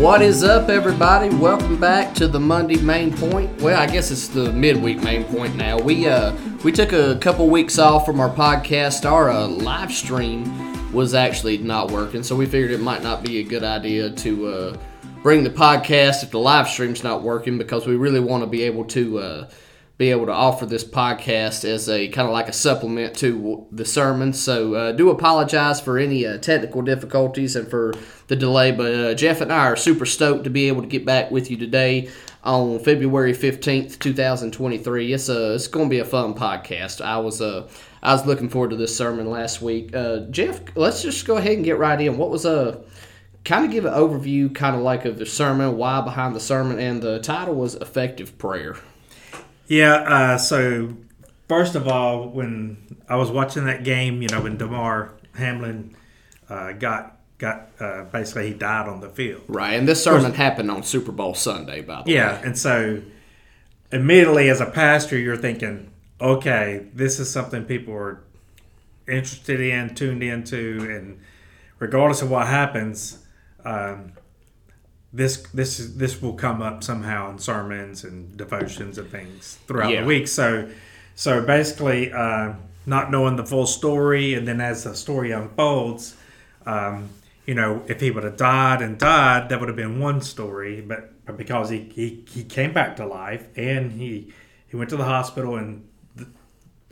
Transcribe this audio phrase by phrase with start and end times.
[0.00, 1.28] What is up, everybody?
[1.28, 3.60] Welcome back to the Monday Main Point.
[3.60, 5.78] Well, I guess it's the midweek Main Point now.
[5.78, 6.34] We uh
[6.64, 9.04] we took a couple weeks off from our podcast.
[9.04, 13.40] Our uh, live stream was actually not working, so we figured it might not be
[13.40, 14.76] a good idea to uh,
[15.22, 18.62] bring the podcast if the live stream's not working because we really want to be
[18.62, 19.18] able to.
[20.00, 23.84] Be able to offer this podcast as a kind of like a supplement to the
[23.84, 24.32] sermon.
[24.32, 27.92] So, uh, do apologize for any uh, technical difficulties and for
[28.28, 31.04] the delay, but uh, Jeff and I are super stoked to be able to get
[31.04, 32.08] back with you today
[32.42, 35.12] on February 15th, 2023.
[35.12, 37.02] It's, uh, it's going to be a fun podcast.
[37.02, 37.68] I was, uh,
[38.02, 39.94] I was looking forward to this sermon last week.
[39.94, 42.16] Uh, Jeff, let's just go ahead and get right in.
[42.16, 42.82] What was a uh,
[43.44, 46.78] kind of give an overview, kind of like of the sermon, why behind the sermon,
[46.78, 48.76] and the title was Effective Prayer.
[49.70, 50.96] Yeah, uh, so
[51.48, 55.96] first of all, when I was watching that game, you know, when Damar Hamlin
[56.48, 59.42] uh, got got uh, basically he died on the field.
[59.46, 62.38] Right, and this sermon happened on Super Bowl Sunday, by the Yeah, way.
[62.40, 63.00] Yeah, and so
[63.92, 68.24] immediately as a pastor, you're thinking, okay, this is something people are
[69.06, 71.20] interested in, tuned into, and
[71.78, 73.24] regardless of what happens,
[73.64, 74.14] um,
[75.12, 80.00] this this this will come up somehow in sermons and devotions and things throughout Yeah.
[80.02, 80.28] the week.
[80.28, 80.68] So
[81.16, 82.52] so basically, uh,
[82.86, 86.16] not knowing the full story, and then as the story unfolds,
[86.64, 87.08] um,
[87.44, 90.80] you know, if he would have died and died, that would have been one story.
[90.80, 94.32] But, but because he, he he came back to life and he
[94.68, 95.86] he went to the hospital and.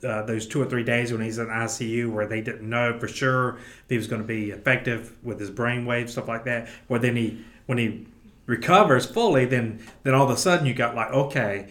[0.01, 3.09] Uh, those two or three days when he's in ICU, where they didn't know for
[3.09, 6.69] sure if he was going to be effective with his brainwave stuff like that.
[6.89, 8.07] Well, then he when he
[8.47, 11.69] recovers fully, then then all of a sudden you got like okay,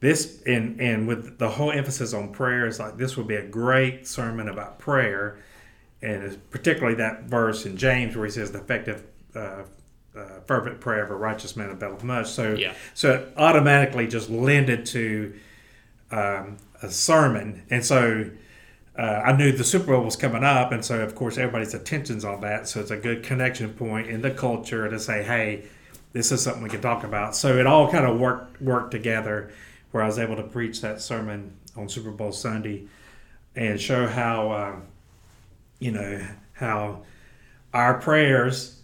[0.00, 3.46] this and and with the whole emphasis on prayer is like this would be a
[3.46, 5.38] great sermon about prayer,
[6.02, 9.04] and it's particularly that verse in James where he says the effective.
[9.36, 9.62] Uh,
[10.16, 12.28] uh, fervent prayer of a righteous man availeth much.
[12.28, 12.72] So, Yeah.
[12.94, 15.34] so it automatically just lended to
[16.12, 18.30] um, a sermon, and so
[18.96, 22.24] uh, I knew the Super Bowl was coming up, and so of course everybody's attention's
[22.24, 22.68] on that.
[22.68, 25.64] So it's a good connection point in the culture to say, hey,
[26.12, 27.34] this is something we can talk about.
[27.34, 29.50] So it all kind of worked worked together,
[29.90, 32.86] where I was able to preach that sermon on Super Bowl Sunday,
[33.56, 34.76] and show how uh,
[35.80, 37.02] you know how
[37.72, 38.80] our prayers,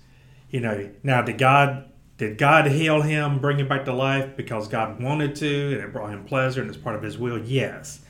[0.51, 1.85] you know, now did God
[2.21, 5.93] did God heal him, bring him back to life because God wanted to, and it
[5.93, 7.39] brought him pleasure, and it's part of His will?
[7.39, 8.01] Yes.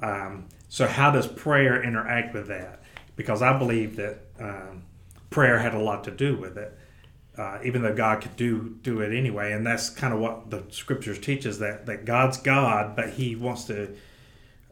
[0.00, 2.82] Um, so how does prayer interact with that?
[3.14, 4.82] Because I believe that um,
[5.30, 6.76] prayer had a lot to do with it,
[7.38, 10.64] uh, even though God could do do it anyway, and that's kind of what the
[10.70, 13.94] Scriptures teaches that that God's God, but He wants to.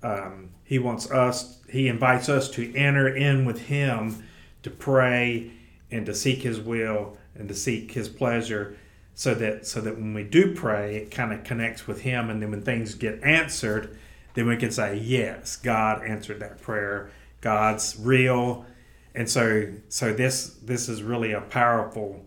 [0.02, 1.60] Um, he wants us.
[1.70, 4.24] He invites us to enter in with Him
[4.64, 5.52] to pray
[5.92, 8.76] and to seek His will and to seek His pleasure,
[9.14, 12.42] so that so that when we do pray, it kind of connects with Him, and
[12.42, 13.96] then when things get answered,
[14.34, 17.10] then we can say, "Yes, God answered that prayer.
[17.40, 18.66] God's real."
[19.14, 22.24] And so, so this this is really a powerful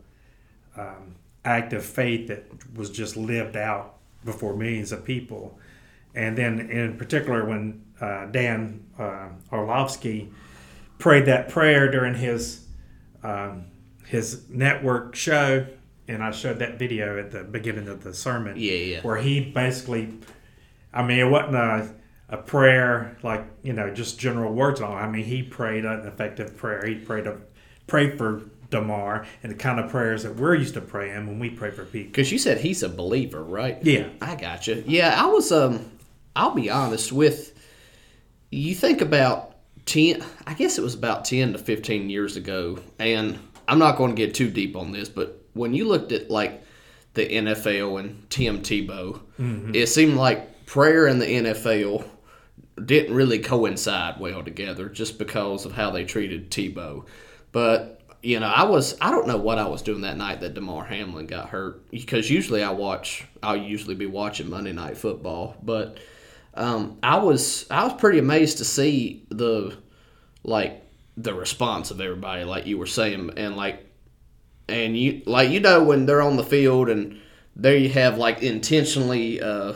[0.77, 2.45] um, act of faith that
[2.75, 5.57] was just lived out before millions of people.
[6.13, 10.31] And then, in particular, when uh, Dan uh, Orlovsky
[10.97, 12.65] prayed that prayer during his
[13.23, 13.65] um,
[14.05, 15.65] his network show,
[16.07, 18.55] and I showed that video at the beginning of the sermon.
[18.57, 19.01] Yeah, yeah.
[19.01, 20.13] Where he basically,
[20.95, 21.93] I mean, it wasn't a,
[22.29, 24.81] a prayer like you know just general words.
[24.81, 24.93] all.
[24.93, 26.85] I mean, he prayed an effective prayer.
[26.85, 27.37] He prayed a
[27.87, 31.49] prayed for Damar and the kind of prayers that we're used to praying when we
[31.49, 32.09] pray for people.
[32.11, 33.77] Because you said he's a believer, right?
[33.83, 34.07] Yeah.
[34.21, 34.83] I got you.
[34.87, 35.51] Yeah, I was.
[35.51, 35.91] Um,
[36.35, 37.53] I'll be honest with.
[38.51, 40.23] You think about ten.
[40.47, 44.15] I guess it was about ten to fifteen years ago, and I'm not going to
[44.15, 46.61] get too deep on this, but when you looked at like
[47.13, 49.19] the NFL and Tim Tebow,
[49.73, 52.07] it seemed like prayer and the NFL
[52.83, 57.05] didn't really coincide well together just because of how they treated Tebow.
[57.51, 60.55] But you know, I was I don't know what I was doing that night that
[60.55, 65.55] Damar Hamlin got hurt because usually I watch I'll usually be watching Monday Night Football,
[65.61, 65.99] but
[66.55, 69.77] um, I was I was pretty amazed to see the
[70.43, 70.81] like
[71.17, 73.85] the response of everybody, like you were saying, and like
[74.67, 77.19] and you like you know when they're on the field and
[77.55, 79.73] there you have like intentionally uh,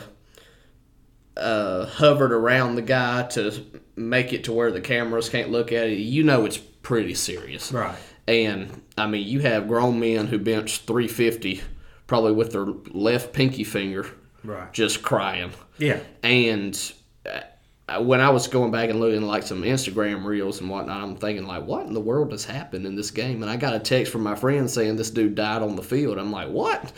[1.40, 3.64] uh, hovered around the guy to
[3.96, 5.98] make it to where the cameras can't look at it.
[5.98, 7.96] You know it's pretty serious, Right.
[8.28, 11.62] And I mean, you have grown men who bench 350
[12.06, 14.06] probably with their left pinky finger
[14.44, 14.72] Right.
[14.72, 15.52] just crying.
[15.78, 16.00] Yeah.
[16.22, 16.80] And
[17.26, 21.16] uh, when I was going back and looking like some Instagram reels and whatnot, I'm
[21.16, 23.42] thinking like, what in the world has happened in this game?
[23.42, 26.18] And I got a text from my friend saying this dude died on the field.
[26.18, 26.92] I'm like, what?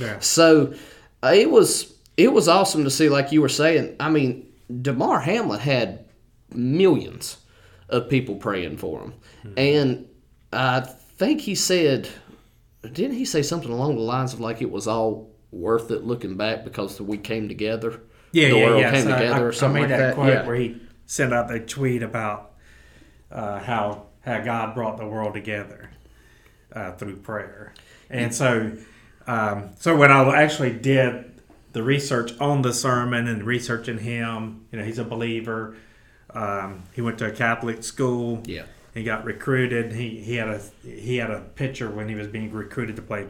[0.00, 0.18] Yeah.
[0.20, 0.72] so
[1.22, 3.96] uh, it was it was awesome to see, like you were saying.
[4.00, 4.46] I mean,
[4.82, 6.04] Damar Hamlin had
[6.52, 7.38] millions
[7.88, 9.14] of people praying for him,
[9.56, 10.06] and
[10.52, 12.08] I think he said,
[12.82, 16.36] didn't he say something along the lines of like it was all worth it looking
[16.36, 18.00] back because we came together.
[18.32, 18.90] Yeah, the yeah, world yeah.
[18.92, 20.14] came So I- together I, or something I made like that, that.
[20.14, 20.46] quote yeah.
[20.46, 22.52] where he sent out the tweet about
[23.30, 25.90] uh, how how God brought the world together
[26.72, 27.74] uh, through prayer,
[28.08, 28.72] and so
[29.26, 31.29] um, so when I actually did
[31.72, 35.76] the research on the sermon and researching him, you know, he's a believer.
[36.34, 38.42] Um, he went to a Catholic school.
[38.44, 38.64] Yeah.
[38.94, 39.92] He got recruited.
[39.92, 43.28] He he had a he had a picture when he was being recruited to play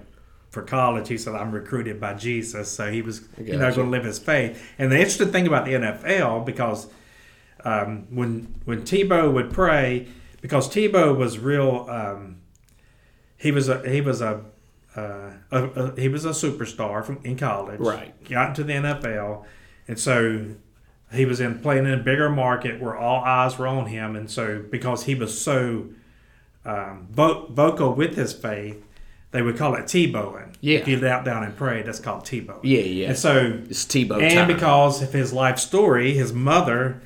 [0.51, 1.09] for college.
[1.09, 4.19] He said, "I'm recruited by Jesus," so he was you know going to live his
[4.19, 4.73] faith.
[4.79, 6.89] And the interesting thing about the NFL because
[7.65, 10.09] um, when when Tebow would pray,
[10.41, 12.41] because Tebow was real, um,
[13.37, 14.43] he was a he was a,
[14.97, 17.81] uh, a, a he was a superstar from in college.
[17.81, 18.13] Right.
[18.29, 19.45] Got into the NFL,
[19.89, 20.47] and so
[21.13, 24.31] he was in playing in a bigger market where all eyes were on him, and
[24.31, 25.87] so because he was so
[26.65, 28.85] um, vo- vocal with his faith,
[29.31, 30.55] they would call it Tebowing.
[30.61, 30.79] Yeah.
[30.79, 32.59] If you knelt down and prayed, that's called Tebow.
[32.63, 33.09] Yeah, yeah.
[33.11, 34.47] And so It's Tebow and time.
[34.49, 37.01] because of his life story, his mother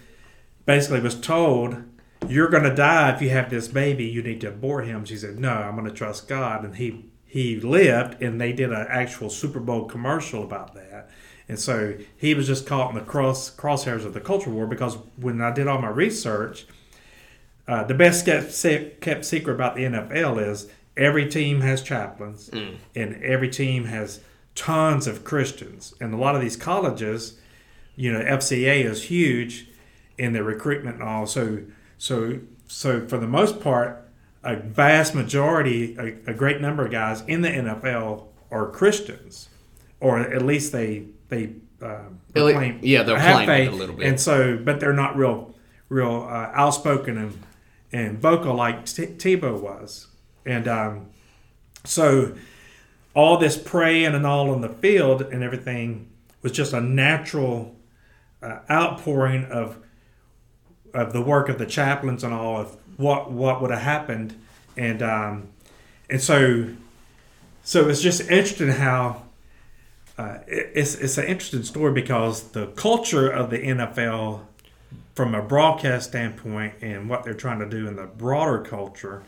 [0.67, 1.77] basically was told,
[2.29, 4.05] "You're going to die if you have this baby.
[4.05, 7.05] You need to abort him." She said, "No, I'm going to trust God." And he
[7.35, 11.11] he lived, and they did an actual Super Bowl commercial about that.
[11.49, 14.99] And so he was just caught in the cross crosshairs of the culture war because
[15.17, 16.65] when I did all my research,
[17.67, 22.51] uh, the best kept, se- kept secret about the NFL is every team has chaplains
[22.95, 24.21] and every team has
[24.55, 25.93] tons of Christians.
[26.01, 27.41] And a lot of these colleges,
[27.97, 29.67] you know, FCA is huge
[30.19, 31.27] in their recruitment and all.
[31.27, 31.63] So,
[31.99, 32.39] so,
[32.69, 34.04] so for the most part,
[34.44, 39.49] a vast majority, a, a great number of guys in the NFL are Christians,
[40.00, 41.50] or at least they they
[41.82, 42.00] uh,
[42.32, 42.46] They'll-
[42.82, 43.79] yeah, they'll have claim it a faith.
[43.81, 44.06] little bit.
[44.06, 45.55] And so, but they're not real,
[45.88, 47.38] real uh, outspoken and
[47.93, 50.08] and vocal like T- Tebow was.
[50.46, 51.06] And um,
[51.85, 52.35] so,
[53.14, 56.11] all this praying and all on the field and everything
[56.43, 57.75] was just a natural
[58.43, 59.79] uh, outpouring of
[60.93, 64.35] of the work of the chaplains and all of what what would have happened,
[64.76, 65.49] and um,
[66.11, 66.69] and so
[67.62, 69.23] so it's just interesting how
[70.19, 74.41] uh, it- it's it's an interesting story because the culture of the NFL,
[75.14, 79.23] from a broadcast standpoint, and what they're trying to do in the broader culture,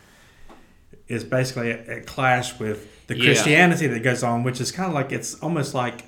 [1.08, 3.24] is basically a, a clash with the Yeah.
[3.26, 6.04] Christianity that goes on, which is kind of like it's almost like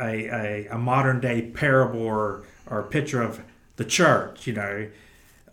[0.00, 3.40] a, a, a modern day parable or, or picture of
[3.76, 4.88] the church, you know,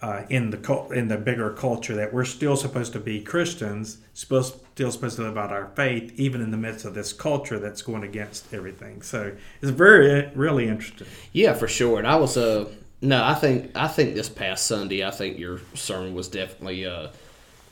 [0.01, 3.97] uh, in the cult, in the bigger culture that we're still supposed to be Christians,
[4.13, 7.59] supposed still supposed to live out our faith, even in the midst of this culture
[7.59, 9.01] that's going against everything.
[9.01, 11.07] So it's very really interesting.
[11.33, 11.99] Yeah, for sure.
[11.99, 12.69] And I was uh
[13.01, 17.09] no, I think I think this past Sunday, I think your sermon was definitely uh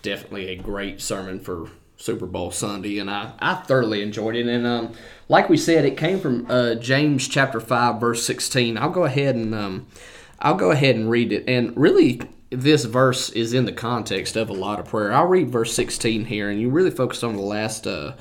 [0.01, 1.69] definitely a great sermon for
[1.99, 4.45] Super Bowl Sunday, and I, I thoroughly enjoyed it.
[4.45, 4.93] And um,
[5.29, 8.77] like we said, it came from uh, James chapter five, verse sixteen.
[8.77, 9.87] I'll go ahead and um,
[10.39, 11.43] I'll go ahead and read it.
[11.47, 15.11] And really, this verse is in the context of a lot of prayer.
[15.11, 18.13] I'll read verse sixteen here, and you really focus on the last uh,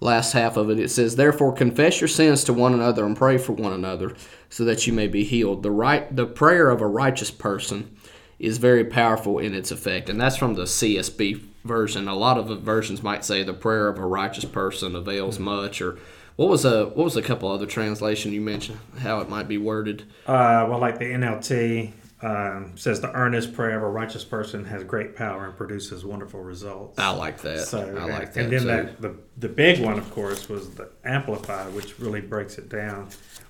[0.00, 0.78] last half of it.
[0.78, 4.14] It says, "Therefore confess your sins to one another and pray for one another,
[4.50, 7.96] so that you may be healed." The right, the prayer of a righteous person
[8.38, 12.08] is very powerful in its effect, and that's from the CSB version.
[12.08, 15.96] A lot of versions might say, "The prayer of a righteous person avails much," or
[16.36, 18.78] what was a what was a couple other translation you mentioned?
[18.98, 20.02] How it might be worded?
[20.26, 24.84] Uh, well, like the NLT um, says, the earnest prayer of a righteous person has
[24.84, 26.98] great power and produces wonderful results.
[26.98, 27.66] I like that.
[27.66, 30.88] So I like that and then that the the big one, of course, was the
[31.04, 33.08] amplified, which really breaks it down,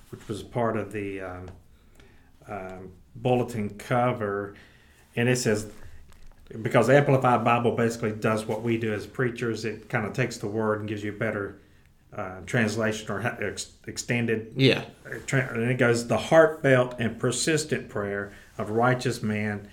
[0.09, 1.47] which was part of the um,
[2.47, 4.55] um, bulletin cover,
[5.15, 5.67] and it says
[6.63, 9.65] because the amplified Bible basically does what we do as preachers.
[9.65, 11.59] It kind of takes the word and gives you a better
[12.15, 14.53] uh, translation or ex- extended.
[14.55, 14.85] Yeah,
[15.25, 19.67] Tra- and it goes the heartfelt and persistent prayer of righteous man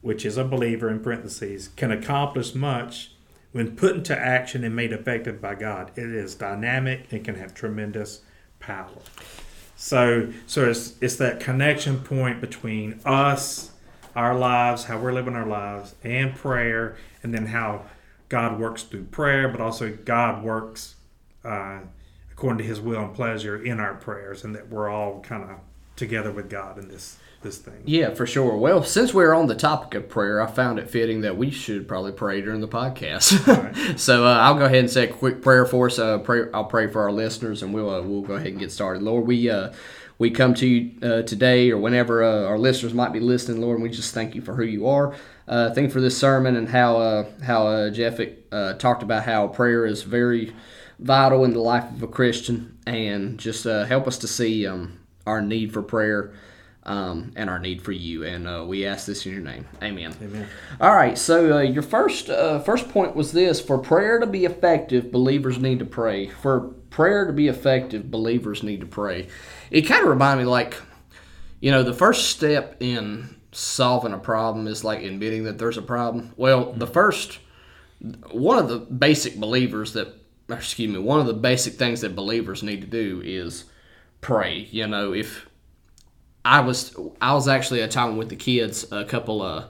[0.00, 3.12] which is a believer in parentheses can accomplish much
[3.52, 5.90] when put into action and made effective by god.
[5.96, 8.20] It is dynamic and can have tremendous
[8.60, 8.88] power.
[9.76, 13.70] So so it's it's that connection point between us
[14.16, 17.84] our lives how we're living our lives and prayer and then how
[18.28, 20.96] god works through prayer but also god works
[21.44, 21.80] uh,
[22.32, 25.50] according to his will and pleasure in our prayers and that we're all kind of
[25.96, 27.82] together with God in this this thing.
[27.84, 28.56] Yeah, for sure.
[28.56, 31.86] Well, since we're on the topic of prayer, I found it fitting that we should
[31.86, 33.98] probably pray during the podcast.
[33.98, 36.00] so uh, I'll go ahead and say a quick prayer for us.
[36.00, 38.72] Uh, pray, I'll pray for our listeners, and we'll uh, we'll go ahead and get
[38.72, 39.04] started.
[39.04, 39.72] Lord, we uh,
[40.18, 43.76] we come to you uh, today, or whenever uh, our listeners might be listening, Lord,
[43.76, 45.14] and we just thank you for who you are.
[45.46, 48.20] Uh, thank you for this sermon and how uh, how uh, Jeff
[48.52, 50.54] uh, talked about how prayer is very
[50.98, 54.98] vital in the life of a Christian, and just uh, help us to see um,
[55.26, 56.32] our need for prayer
[56.84, 58.24] um, and our need for you.
[58.24, 60.14] And uh, we ask this in your name, Amen.
[60.22, 60.48] Amen.
[60.80, 61.16] All right.
[61.16, 65.58] So uh, your first uh, first point was this: for prayer to be effective, believers
[65.58, 66.28] need to pray.
[66.28, 69.28] For prayer to be effective, believers need to pray.
[69.70, 70.76] It kind of reminded me, like,
[71.60, 75.82] you know, the first step in solving a problem is like admitting that there's a
[75.82, 76.32] problem.
[76.36, 77.38] Well, the first
[78.30, 80.14] one of the basic believers that
[80.48, 83.64] excuse me, one of the basic things that believers need to do is
[84.20, 84.68] pray.
[84.70, 85.46] You know, if
[86.44, 89.66] I was I was actually at a time with the kids a couple of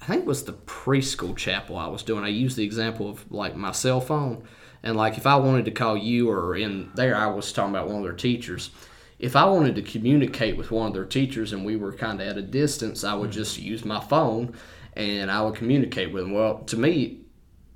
[0.00, 2.24] I think it was the preschool chapel I was doing.
[2.24, 4.44] I used the example of like my cell phone
[4.82, 7.88] and like if I wanted to call you or in there I was talking about
[7.88, 8.70] one of their teachers.
[9.18, 12.26] If I wanted to communicate with one of their teachers and we were kind of
[12.26, 13.32] at a distance, I would hmm.
[13.32, 14.54] just use my phone
[14.94, 16.32] and I would communicate with them.
[16.32, 17.20] Well, to me,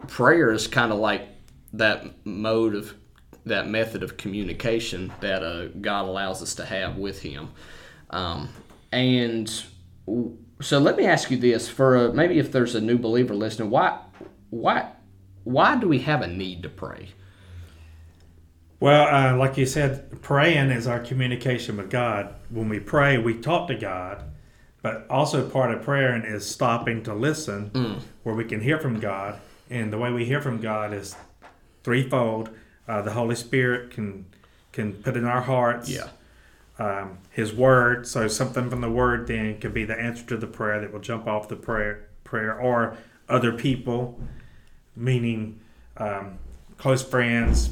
[0.09, 1.29] prayer is kind of like
[1.79, 2.95] that mode of
[3.45, 7.51] that method of communication that uh, God allows us to have with Him.
[8.11, 8.49] Um,
[8.93, 9.49] and
[10.61, 13.71] so let me ask you this: for uh, maybe if there's a new believer listening,
[13.71, 14.01] why,
[14.51, 14.91] why,
[15.45, 17.11] why do we have a need to pray?
[18.79, 22.35] Well, uh, like you said, praying is our communication with God.
[22.51, 24.23] When we pray, we talk to God,
[24.83, 27.71] but also part of praying is stopping to listen,
[28.23, 29.41] where we can hear from God.
[29.71, 31.17] And the way we hear from God is
[31.87, 32.51] threefold.
[32.89, 34.27] Uh, the Holy Spirit can
[34.73, 35.89] can put in our hearts.
[36.79, 38.07] um, his word.
[38.07, 41.01] So something from the word then could be the answer to the prayer that will
[41.01, 42.97] jump off the prayer, prayer or
[43.29, 44.21] other people,
[44.95, 45.59] meaning
[45.97, 46.39] um,
[46.77, 47.71] close friends,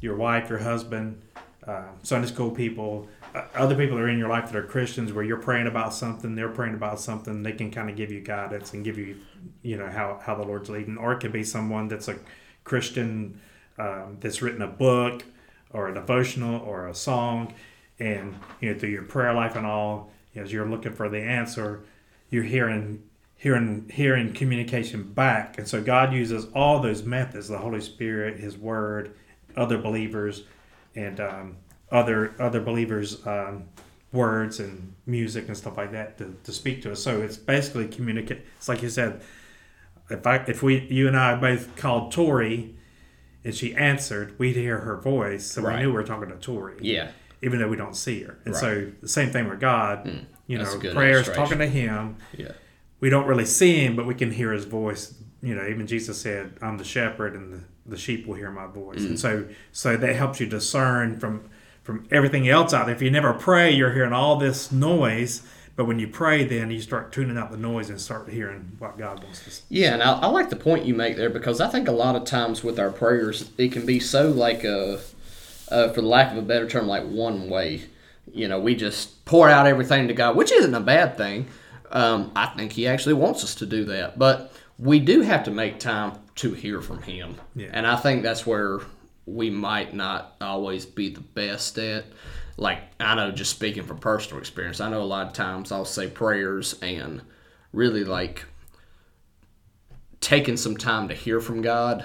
[0.00, 1.22] your wife, your husband,
[1.66, 5.12] uh, Sunday school people, uh, other people that are in your life that are Christians,
[5.12, 7.42] where you're praying about something, they're praying about something.
[7.42, 9.16] They can kind of give you guidance and give you,
[9.62, 10.98] you know, how how the Lord's leading.
[10.98, 12.16] Or it could be someone that's a
[12.64, 13.40] Christian
[13.78, 15.24] um, that's written a book
[15.70, 17.54] or a devotional or a song.
[17.98, 21.84] And you know through your prayer life and all as you're looking for the answer
[22.32, 23.02] you're hearing
[23.36, 25.58] hearing hearing communication back.
[25.58, 29.14] And so god uses all those methods the holy spirit his word
[29.56, 30.44] other believers
[30.96, 31.56] and um,
[31.92, 33.64] other other believers um,
[34.12, 37.02] words and music and stuff like that to, to speak to us.
[37.02, 39.22] So it's basically communicate it's like you said
[40.10, 42.74] if i if we you and i both called tori
[43.44, 45.76] and she answered we'd hear her voice so Right.
[45.76, 47.10] we knew we were talking to tori Yeah,
[47.42, 48.38] even though we don't see her.
[48.44, 48.60] And Right.
[48.60, 50.08] so the same thing with God.
[50.46, 52.16] you that's know, prayers talking to Him.
[52.36, 52.52] yeah,
[53.00, 55.14] We don't really see Him, but we can hear His voice.
[55.42, 58.66] You know, even Jesus said, "I'm the shepherd, and the, the sheep will hear my
[58.66, 59.06] voice." Mm.
[59.06, 61.48] And so, so that helps you discern from
[61.82, 62.94] from everything else out there.
[62.94, 65.42] If you never pray, you're hearing all this noise.
[65.74, 68.98] But when you pray, then you start tuning out the noise and start hearing what
[68.98, 69.62] God wants to say.
[69.70, 69.94] yeah.
[69.94, 72.24] And I, I like the point you make there because I think a lot of
[72.24, 75.00] times with our prayers, it can be so like a,
[75.70, 77.84] uh, for the lack of a better term, like one way.
[78.32, 81.46] You know, we just pour out everything to God, which isn't a bad thing.
[81.90, 85.50] Um, I think He actually wants us to do that, but we do have to
[85.50, 87.36] make time to hear from Him.
[87.54, 87.68] Yeah.
[87.72, 88.80] And I think that's where
[89.26, 92.04] we might not always be the best at.
[92.56, 95.84] Like, I know just speaking from personal experience, I know a lot of times I'll
[95.84, 97.22] say prayers and
[97.72, 98.44] really like
[100.20, 102.04] taking some time to hear from God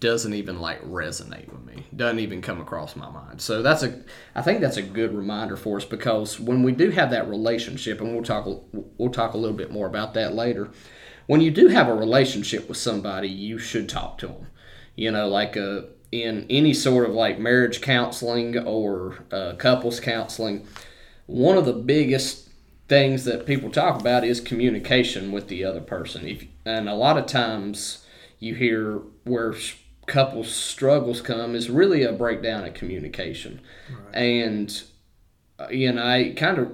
[0.00, 1.86] doesn't even like resonate with me.
[1.94, 3.40] Doesn't even come across my mind.
[3.40, 4.00] So that's a
[4.34, 8.00] I think that's a good reminder for us because when we do have that relationship
[8.00, 10.70] and we'll talk we'll talk a little bit more about that later.
[11.26, 14.46] When you do have a relationship with somebody, you should talk to them.
[14.96, 20.66] You know, like uh, in any sort of like marriage counseling or uh, couples counseling,
[21.26, 22.48] one of the biggest
[22.88, 26.26] things that people talk about is communication with the other person.
[26.26, 28.04] If and a lot of times
[28.38, 29.54] you hear where
[30.06, 33.60] couples struggles come is really a breakdown in communication,
[34.14, 34.82] and
[35.58, 36.72] uh, you know I kind of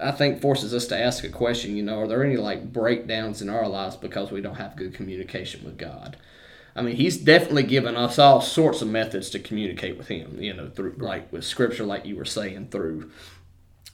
[0.00, 1.76] I think forces us to ask a question.
[1.76, 4.94] You know, are there any like breakdowns in our lives because we don't have good
[4.94, 6.16] communication with God?
[6.76, 10.52] I mean, he's definitely given us all sorts of methods to communicate with him, you
[10.52, 13.10] know, through like with scripture, like you were saying, through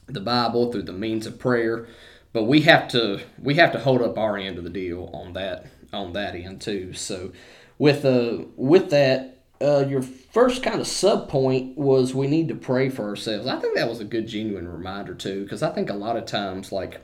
[0.07, 1.87] the Bible, through the means of prayer.
[2.33, 5.33] But we have to we have to hold up our end of the deal on
[5.33, 6.93] that on that end too.
[6.93, 7.31] So
[7.77, 12.55] with uh with that uh, your first kind of sub point was we need to
[12.55, 13.47] pray for ourselves.
[13.47, 16.25] I think that was a good, genuine reminder too, because I think a lot of
[16.25, 17.01] times, like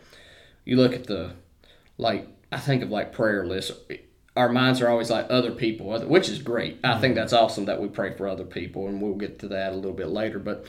[0.65, 1.31] you look at the,
[1.98, 3.71] like I think of like prayer lists.
[4.39, 6.79] Our minds are always like other people, other, which is great.
[6.81, 9.74] I think that's awesome that we pray for other people, and we'll get to that
[9.74, 10.39] a little bit later.
[10.39, 10.65] But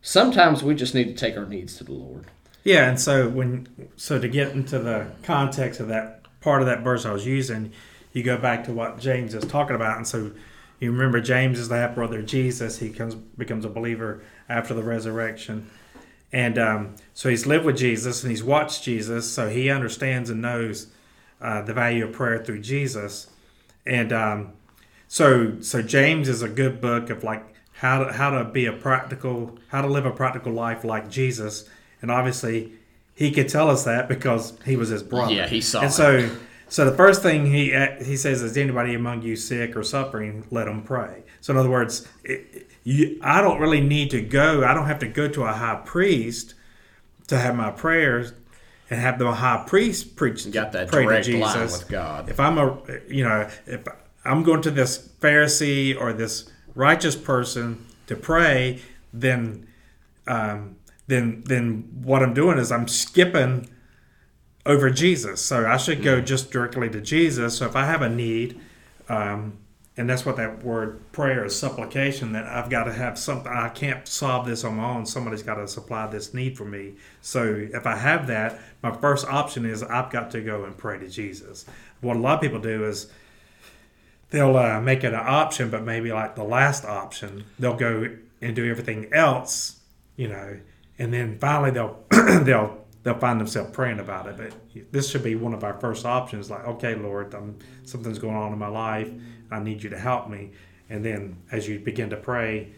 [0.00, 2.24] sometimes we just need to take our needs to the Lord.
[2.64, 6.82] Yeah, and so when so to get into the context of that part of that
[6.82, 7.72] verse I was using,
[8.14, 10.32] you go back to what James is talking about, and so
[10.78, 12.78] you remember James is the half brother of Jesus.
[12.78, 15.68] He comes becomes a believer after the resurrection,
[16.32, 20.40] and um, so he's lived with Jesus and he's watched Jesus, so he understands and
[20.40, 20.86] knows
[21.40, 23.28] uh, the value of prayer through Jesus,
[23.86, 24.52] and um,
[25.08, 28.72] so so James is a good book of like how to, how to be a
[28.72, 31.68] practical how to live a practical life like Jesus
[32.02, 32.72] and obviously
[33.14, 35.32] he could tell us that because he was his brother.
[35.32, 35.92] Yeah, he saw And it.
[35.92, 36.30] so,
[36.68, 40.46] so the first thing he uh, he says is, anybody among you sick or suffering?
[40.50, 41.24] Let them pray.
[41.40, 44.64] So in other words, it, you, I don't really need to go.
[44.64, 46.54] I don't have to go to a high priest
[47.26, 48.32] to have my prayers
[48.90, 50.44] and have the high priest preach.
[50.44, 51.80] You got that pray direct to line Jesus.
[51.80, 52.28] with God.
[52.28, 52.76] If I'm a,
[53.08, 53.86] you know, if
[54.24, 58.80] I'm going to this Pharisee or this righteous person to pray,
[59.12, 59.68] then,
[60.26, 63.68] um, then, then what I'm doing is I'm skipping
[64.66, 65.40] over Jesus.
[65.40, 67.58] So I should go just directly to Jesus.
[67.58, 68.60] So if I have a need,
[69.08, 69.58] um,
[70.00, 73.68] and that's what that word prayer is supplication that I've got to have something I
[73.68, 75.04] can't solve this on my own.
[75.04, 76.94] Somebody's got to supply this need for me.
[77.20, 80.98] So if I have that my first option is I've got to go and pray
[81.00, 81.66] to Jesus.
[82.00, 83.12] What a lot of people do is
[84.30, 88.56] they'll uh, make it an option but maybe like the last option they'll go and
[88.56, 89.80] do everything else
[90.16, 90.58] you know
[90.98, 92.02] and then finally they'll
[92.44, 94.36] they'll they'll find themselves praying about it.
[94.38, 98.36] But this should be one of our first options like okay lord I'm, something's going
[98.36, 99.10] on in my life
[99.50, 100.50] i need you to help me
[100.88, 102.68] and then as you begin to pray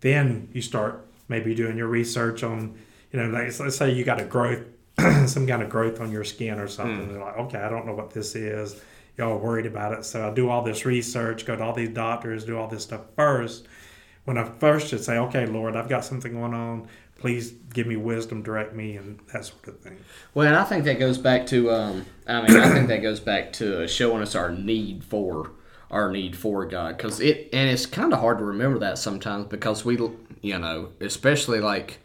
[0.00, 2.74] then you start maybe doing your research on
[3.12, 4.64] you know like, let's say you got a growth
[5.26, 7.12] some kind of growth on your skin or something Hmm.
[7.12, 8.80] they're like okay i don't know what this is
[9.16, 12.44] y'all worried about it so i do all this research go to all these doctors
[12.44, 13.66] do all this stuff first
[14.24, 16.86] when I first should say, okay, Lord, I've got something going on.
[17.18, 19.98] Please give me wisdom, direct me, and that sort of thing.
[20.32, 23.18] Well, and I think that goes back to, um, I mean, I think that goes
[23.18, 25.50] back to showing us our need for
[25.92, 29.46] our need for God, because it, and it's kind of hard to remember that sometimes
[29.46, 29.98] because we,
[30.40, 31.98] you know, especially like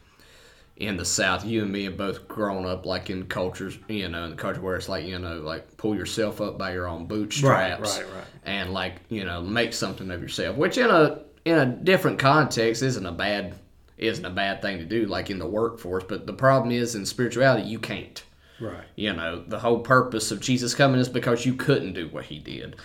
[0.75, 4.25] in the South, you and me have both grown up like in cultures, you know,
[4.25, 7.05] in the culture where it's like, you know, like pull yourself up by your own
[7.05, 8.25] bootstraps, right, right.
[8.43, 12.83] and like, you know, make something of yourself, which in a in a different context
[12.83, 13.55] isn't a bad
[13.97, 16.03] isn't a bad thing to do, like in the workforce.
[16.07, 18.21] But the problem is in spirituality, you can't.
[18.59, 18.85] Right.
[18.95, 22.39] You know, the whole purpose of Jesus coming is because you couldn't do what he
[22.39, 22.75] did.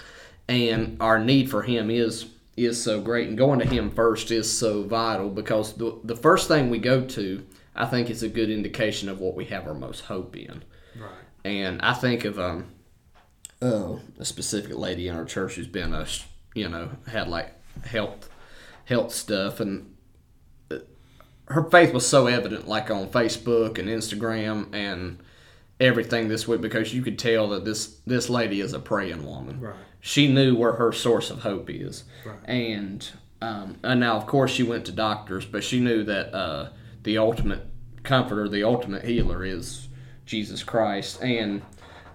[0.48, 2.26] And our need for him is
[2.56, 6.48] is so great and going to him first is so vital because the the first
[6.48, 9.74] thing we go to, I think is a good indication of what we have our
[9.74, 10.62] most hope in.
[10.98, 11.10] Right.
[11.44, 12.66] And I think of um
[13.62, 16.06] oh, a specific lady in our church who's been a
[16.54, 18.28] you know, had like health
[18.84, 19.94] health stuff and
[20.70, 20.78] uh,
[21.46, 25.18] her faith was so evident like on Facebook and Instagram and
[25.80, 29.60] everything this week because you could tell that this this lady is a praying woman.
[29.60, 29.74] Right.
[30.04, 32.02] She knew where her source of hope is.
[32.26, 32.36] Right.
[32.44, 33.08] And
[33.40, 36.70] um, and now of course she went to doctors, but she knew that uh,
[37.04, 37.66] the ultimate
[38.02, 39.86] comforter, the ultimate healer is
[40.26, 41.22] Jesus Christ.
[41.22, 41.62] And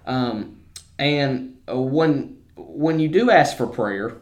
[0.06, 0.60] um,
[0.98, 4.18] and uh, when when you do ask for prayer,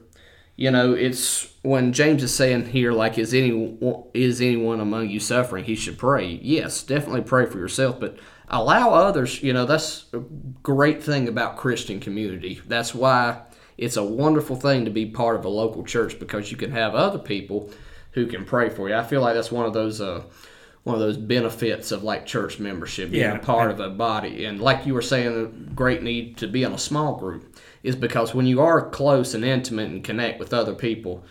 [0.55, 3.77] you know it's when James is saying here, like, is any
[4.15, 5.65] is anyone among you suffering?
[5.65, 6.39] He should pray.
[6.41, 8.17] Yes, definitely pray for yourself, but
[8.49, 9.43] allow others.
[9.43, 10.21] You know that's a
[10.63, 12.61] great thing about Christian community.
[12.69, 13.43] That's why
[13.79, 16.95] it's a wonderful thing to be part of a local church because you can have
[16.95, 17.71] other people
[18.13, 18.95] who can pray for you.
[18.95, 20.01] I feel like that's one of those.
[20.01, 20.23] Uh,
[20.85, 23.35] one of those benefits of like church membership, being Yeah.
[23.35, 26.63] a part of a body, and like you were saying, a great need to be
[26.63, 30.55] in a small group is because when you are close and intimate and connect with
[30.55, 31.25] other people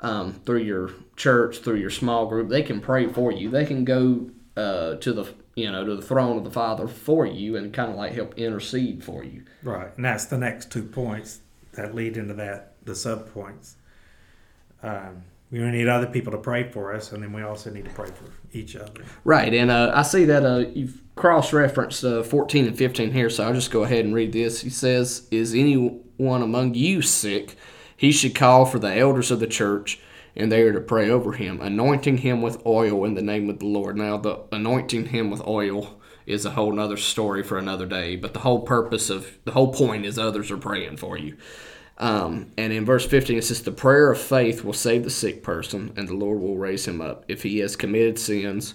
[0.00, 3.50] um, through your church, through your small group, they can pray for you.
[3.50, 7.26] They can go uh, to the you know to the throne of the Father for
[7.26, 9.42] you and kind of like help intercede for you.
[9.62, 9.94] Right.
[9.94, 11.40] And that's the next two points
[11.72, 13.76] that lead into that, the sub points.
[14.82, 17.90] Um, we need other people to pray for us, and then we also need to
[17.90, 19.04] pray for each other.
[19.22, 23.44] Right, and uh, I see that uh, you've cross-referenced uh, 14 and 15 here, so
[23.44, 24.62] I'll just go ahead and read this.
[24.62, 27.56] He says, "Is anyone among you sick?
[27.94, 30.00] He should call for the elders of the church,
[30.34, 33.58] and they are to pray over him, anointing him with oil in the name of
[33.58, 37.86] the Lord." Now, the anointing him with oil is a whole nother story for another
[37.86, 41.36] day, but the whole purpose of the whole point is others are praying for you.
[41.98, 45.42] Um, and in verse 15, it says, The prayer of faith will save the sick
[45.42, 47.24] person, and the Lord will raise him up.
[47.28, 48.74] If he has committed sins,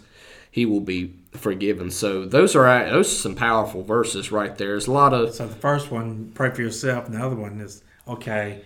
[0.49, 1.91] he will be forgiven.
[1.91, 4.69] So those are those are some powerful verses right there.
[4.69, 7.59] There's a lot of So the first one, pray for yourself, and the other one
[7.59, 8.61] is, okay,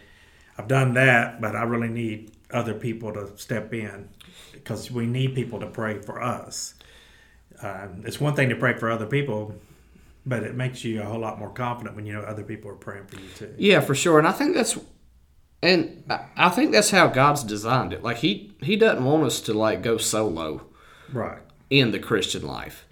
[0.57, 4.09] I've done that, but I really need other people to step in
[4.51, 6.75] because we need people to pray for us.
[7.63, 9.55] Um, it's one thing to pray for other people,
[10.25, 12.75] but it makes you a whole lot more confident when you know other people are
[12.75, 13.53] praying for you too.
[13.57, 14.17] Yeah, for sure.
[14.19, 14.77] And I think that's
[15.63, 18.03] and I- I think that's how God's designed it.
[18.03, 20.63] Like he he doesn't want us to like go solo
[21.13, 21.39] Right.
[21.69, 22.85] in the Christian life.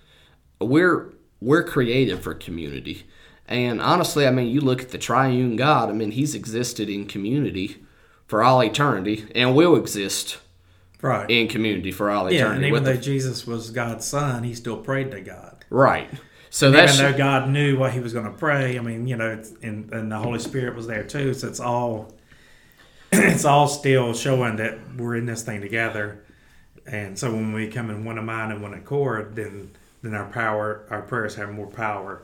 [0.62, 3.06] We're we're created for community.
[3.48, 7.08] And honestly, I mean, you look at the triune God, I mean, he's existed in
[7.08, 7.78] community
[8.28, 10.38] for all eternity and will exist
[11.02, 11.30] Right.
[11.30, 12.38] in community for all eternity.
[12.38, 15.66] yeah, and even though the- Jesus was God's son, he still prayed to God.
[15.70, 16.10] right.
[16.52, 19.16] So Even that's though God knew what he was going to pray, I mean, you
[19.16, 21.36] know, and, and the Holy Spirit was there too.
[21.36, 22.12] So it's all,
[23.12, 26.24] it's all still showing that we're in this thing together.
[26.88, 30.26] And so when we come in one of mind and one accord, then then our
[30.32, 32.24] power, our prayers have more power,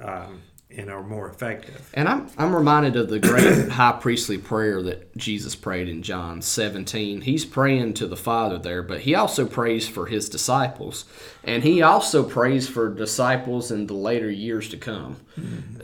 [0.00, 1.90] um, and are more effective.
[1.94, 6.42] And I'm I'm reminded of the great high priestly prayer that Jesus prayed in John
[6.42, 7.22] 17.
[7.22, 11.06] He's praying to the Father there, but he also prays for his disciples,
[11.42, 15.16] and he also prays for disciples in the later years to come.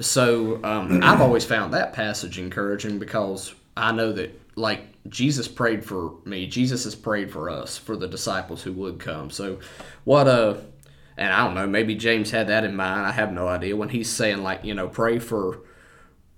[0.01, 5.85] So um, I've always found that passage encouraging because I know that like Jesus prayed
[5.85, 9.31] for me, Jesus has prayed for us, for the disciples who would come.
[9.31, 9.59] So
[10.05, 10.65] what a
[11.17, 13.07] and I don't know, maybe James had that in mind.
[13.07, 15.61] I have no idea when he's saying like, you know, pray for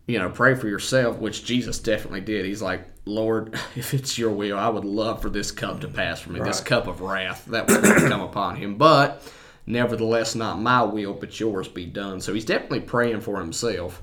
[0.06, 2.44] you know, pray for yourself, which Jesus definitely did.
[2.44, 6.20] He's like, Lord, if it's your will, I would love for this cup to pass
[6.20, 8.76] from me, this cup of wrath that would come upon him.
[8.76, 9.22] But
[9.66, 12.20] nevertheless, not my will, but yours be done.
[12.20, 14.02] So he's definitely praying for himself.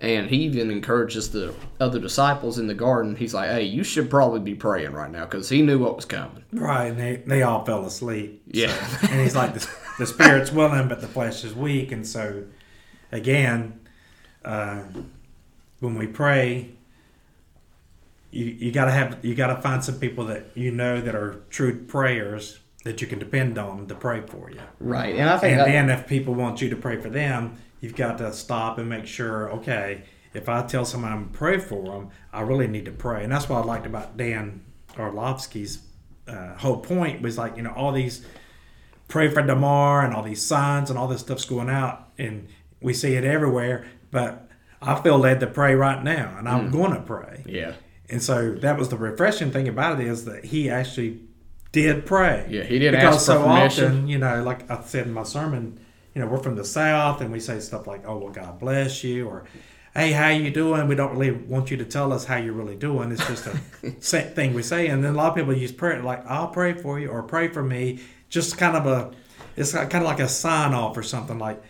[0.00, 3.14] And he even encourages the other disciples in the garden.
[3.14, 6.04] He's like, hey, you should probably be praying right now because he knew what was
[6.04, 6.44] coming.
[6.52, 8.42] Right, and they, they all fell asleep.
[8.48, 8.74] Yeah.
[9.08, 9.54] and he's like,
[9.98, 11.92] the, spirit's willing, but the flesh is weak.
[11.92, 12.44] And so,
[13.12, 13.80] again,
[14.44, 14.82] uh,
[15.80, 16.70] when we pray,
[18.30, 21.84] you, you gotta have you gotta find some people that you know that are true
[21.84, 24.60] prayers that you can depend on to pray for you.
[24.80, 25.14] Right.
[25.16, 27.94] And I think And that- then if people want you to pray for them, you've
[27.96, 30.02] got to stop and make sure, okay,
[30.34, 33.22] if I tell someone I'm to pray for them, I really need to pray.
[33.22, 34.64] And that's what I liked about Dan
[34.98, 35.80] Orlovsky's
[36.28, 38.24] uh, whole point was like, you know, all these
[39.08, 42.48] pray for Damar and all these signs and all this stuff's going out and
[42.80, 44.48] we see it everywhere, but
[44.82, 46.52] I feel led to pray right now and Mm.
[46.52, 47.42] I'm going to pray.
[47.46, 47.72] yeah.
[48.10, 51.20] And so that was the refreshing thing about it is that he actually
[51.72, 52.46] did pray.
[52.50, 53.84] Yeah, he did because ask for so permission.
[53.86, 55.80] often, you know, like I said in my sermon,
[56.14, 59.02] you know, we're from the South and we say stuff like, "Oh, well, God bless
[59.02, 59.44] you," or
[59.94, 62.76] "Hey, how you doing?" We don't really want you to tell us how you're really
[62.76, 63.10] doing.
[63.10, 66.24] It's just a thing we say, and then a lot of people use prayer like,
[66.30, 68.00] "I'll pray for you" or "Pray for me,"
[68.34, 69.12] just kind of a,
[69.56, 71.62] it's kind of like a sign off or something like.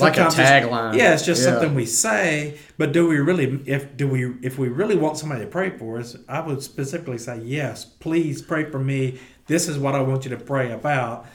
[0.00, 0.96] Like a tagline.
[0.96, 1.52] Yeah, it's just Yeah.
[1.52, 3.62] something we say, but do we really?
[3.64, 4.34] If do we?
[4.42, 7.84] If we really want somebody to pray for us, I would specifically say yes.
[7.84, 9.20] Please pray for me.
[9.46, 11.26] This is what I want you to pray about,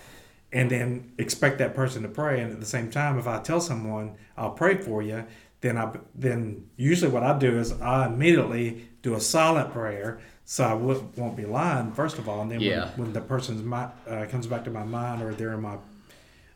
[0.52, 2.42] and then expect that person to pray.
[2.42, 5.24] And at the same time, if I tell someone I'll pray for you,
[5.62, 10.20] then I then usually what I do is I immediately do a silent prayer.
[10.52, 12.86] So I w- won't be lying, first of all, and then Yeah.
[12.96, 15.78] when, when the person's uh, comes back to my mind or they're in my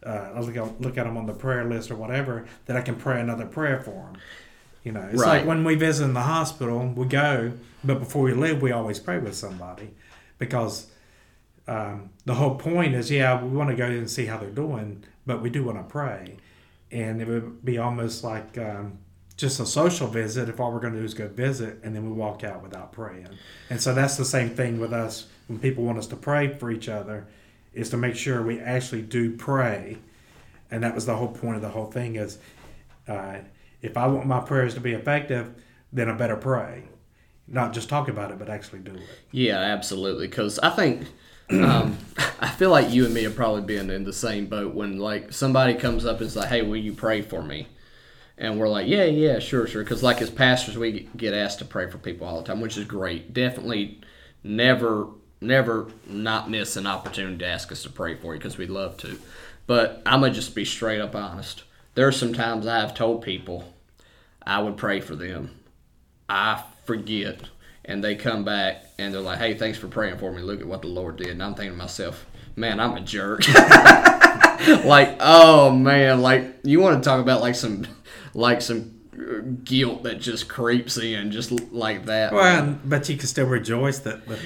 [0.04, 2.82] uh, I look at, look at them on the prayer list or whatever, that I
[2.82, 4.18] can pray another prayer for them.
[4.84, 5.38] You know, it's Right.
[5.38, 7.54] like when we visit in the hospital, we go,
[7.84, 9.92] but before we leave, we always pray with somebody
[10.40, 10.88] because
[11.68, 15.04] um, the whole point is, yeah, we want to go and see how they're doing,
[15.28, 16.38] but we do want to pray.
[16.92, 18.98] And it would be almost like um,
[19.44, 22.06] just a social visit if all we're going to do is go visit and then
[22.06, 23.28] we walk out without praying.
[23.70, 26.72] And so that's the same thing with us when people want us to pray for
[26.72, 27.28] each other,
[27.74, 29.98] is to make sure we actually do pray.
[30.72, 32.38] And that was the whole point of the whole thing is
[33.06, 33.40] uh,
[33.82, 35.54] if I want my prayers to be effective,
[35.92, 36.84] then I better pray.
[37.46, 39.04] Not just talk about it, but actually do it.
[39.32, 40.28] Yeah, absolutely.
[40.28, 41.06] Because I think,
[41.52, 41.98] um,
[42.40, 45.34] I feel like you and me have probably been in the same boat when like
[45.34, 47.68] somebody comes up and is like, "Hey, will you pray for me?"
[48.38, 51.66] And we're like, "Yeah, yeah, sure, sure." Because like as pastors, we get asked to
[51.66, 53.34] pray for people all the time, which is great.
[53.34, 54.02] Definitely,
[54.44, 55.08] never,
[55.40, 58.98] never not miss an opportunity to ask us to pray for you because we'd love
[58.98, 59.20] to.
[59.68, 61.64] But I'm gonna just be straight up honest.
[61.96, 63.74] There are some times I've told people
[64.46, 65.52] I would pray for them.
[66.28, 67.42] I forget.
[67.86, 70.42] And they come back and they're like, hey, thanks for praying for me.
[70.42, 71.30] Look at what the Lord did.
[71.30, 73.42] And I'm thinking to myself, man, I'm a jerk.
[74.86, 77.86] like, oh man, like you want to talk about like some
[78.34, 79.00] like some
[79.64, 82.34] guilt that just creeps in just like that.
[82.34, 84.40] Well, but you can still rejoice that the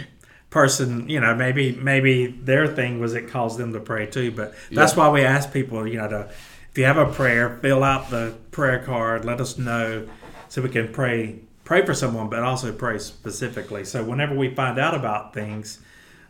[0.50, 4.32] person, you know, maybe maybe their thing was it caused them to pray too.
[4.32, 5.00] But that's Yeah.
[5.00, 6.30] why we ask people, you know, to
[6.72, 10.08] if you have a prayer, fill out the prayer card, let us know
[10.50, 13.84] so we can pray pray for someone, but also pray specifically.
[13.84, 15.80] So whenever we find out about things,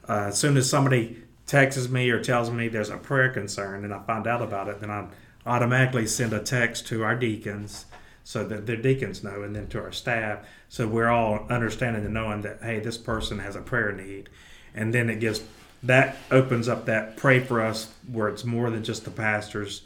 [0.10, 3.94] uh, as soon as somebody texts me or tells me there's a prayer concern and
[3.94, 5.06] I find out about it, then I
[5.48, 7.86] automatically send a text to our deacons
[8.24, 12.14] so that their deacons know and then to our staff so we're all understanding and
[12.14, 14.30] knowing that hey this person has a prayer need.
[14.76, 15.42] And then it gives
[15.84, 19.84] that opens up that pray for us where it's more than just the pastors.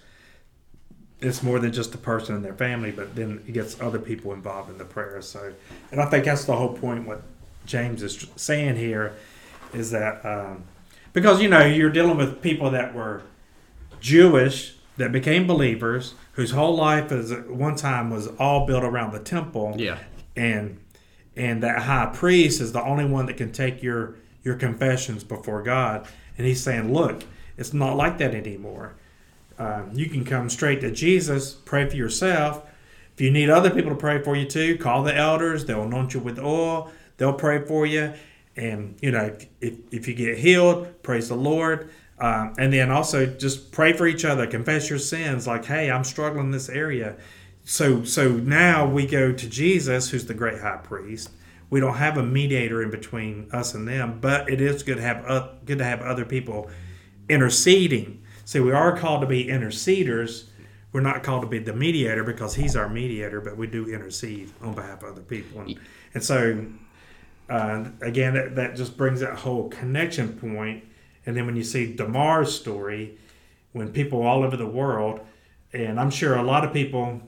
[1.20, 4.34] It's more than just the person and their family but then it gets other people
[4.34, 5.22] involved in the prayer.
[5.22, 5.54] So
[5.92, 7.22] and i think that's the whole point what
[7.66, 9.14] james is saying here
[9.72, 10.64] is that um,
[11.14, 13.22] because you know you're dealing with people that were
[14.00, 19.12] jewish that became believers whose whole life is at one time was all built around
[19.14, 19.98] the temple yeah,
[20.36, 20.80] and
[21.36, 25.62] and that high priest is the only one that can take your your confessions before
[25.62, 26.08] God.
[26.38, 27.24] And he's saying, look,
[27.58, 28.96] it's not like that anymore.
[29.60, 32.64] Um, you can come straight to Jesus, pray for yourself.
[33.14, 35.66] If you need other people to pray for you too, call the elders.
[35.66, 36.92] They'll anoint you with oil.
[37.18, 38.14] They'll pray for you.
[38.56, 41.92] And you know, if, if, if you get healed, praise the Lord.
[42.22, 44.46] Um, and then also just pray for each other.
[44.46, 45.48] Confess your sins.
[45.48, 47.18] Like, hey, I'm struggling in this area
[47.64, 51.30] so so now we go to Jesus, who's the great high priest.
[51.70, 55.02] We don't have a mediator in between us and them, but it is good to
[55.02, 56.70] have uh, good to have other people
[57.30, 58.24] interceding.
[58.46, 60.46] So we are called to be interceders.
[60.92, 64.52] We're not called to be the mediator because he's our mediator, but we do intercede
[64.62, 65.62] on behalf of other people.
[65.62, 65.80] And,
[66.14, 66.66] and so
[67.50, 70.84] uh, again, that, that just brings that whole connection point.
[71.26, 73.18] And then when you see Damar's story,
[73.74, 75.22] when people all over the world,
[75.74, 77.22] and I'm sure a lot of people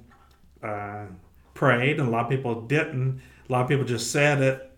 [0.62, 1.06] uh,
[1.53, 3.21] prayed, and a lot of people didn't.
[3.47, 4.71] A lot of people just said it,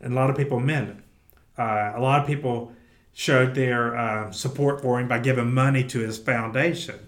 [0.00, 0.96] and a lot of people meant it.
[1.58, 2.72] Uh, a lot of people
[3.12, 6.98] showed their uh, support for him by giving money to his foundation,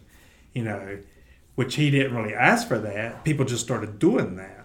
[0.54, 0.98] you know,
[1.54, 3.24] which he didn't really ask for that.
[3.24, 4.57] People just started doing that.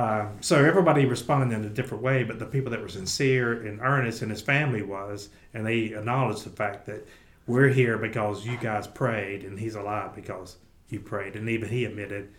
[0.00, 3.80] Um, so everybody responded in a different way, but the people that were sincere and
[3.82, 7.06] earnest, and his family was, and they acknowledged the fact that
[7.46, 10.56] we're here because you guys prayed, and he's alive because
[10.88, 12.30] you prayed, and even he admitted,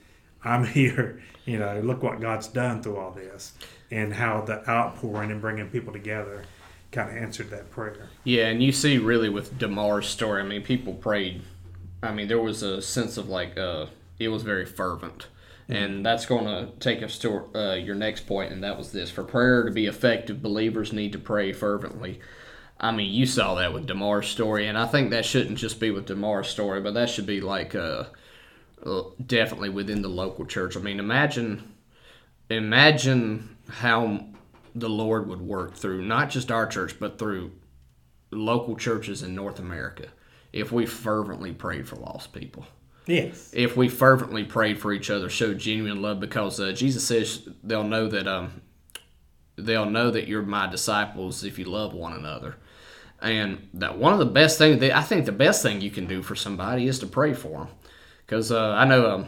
[0.44, 3.54] "I'm here." You know, look what God's done through all this,
[3.92, 6.46] and how the outpouring and bringing people together
[6.92, 8.10] kind of answered that prayer.
[8.24, 10.42] yeah, and you see really with Damar's story.
[10.42, 11.44] I mean, people prayed.
[12.02, 13.86] I mean, there was a sense of like uh,
[14.18, 15.28] it was very fervent,
[15.70, 19.10] and that's going to take us to uh, your next point, and that was this:
[19.10, 22.20] for prayer to be effective, believers need to pray fervently.
[22.80, 25.92] I mean, you saw that with Damar's story, and I think that shouldn't just be
[25.92, 28.06] with Damar's story, but that should be like uh,
[28.84, 30.76] uh, definitely within the local church.
[30.76, 31.76] I mean, imagine,
[32.50, 34.26] imagine how
[34.74, 37.52] the Lord would work through not just our church, but through
[38.32, 40.08] local churches in North America
[40.54, 42.66] if we fervently prayed for lost people.
[43.06, 43.52] Yes.
[43.54, 47.84] If we fervently prayed for each other, showed genuine love, because uh, Jesus says they'll
[47.84, 48.62] know that um,
[49.56, 52.58] they'll know that you're my disciples if you love one another.
[53.22, 56.08] And that one of the best things that I think the best thing you can
[56.08, 57.68] do for somebody is to pray for them,
[58.26, 59.28] because uh, I know um,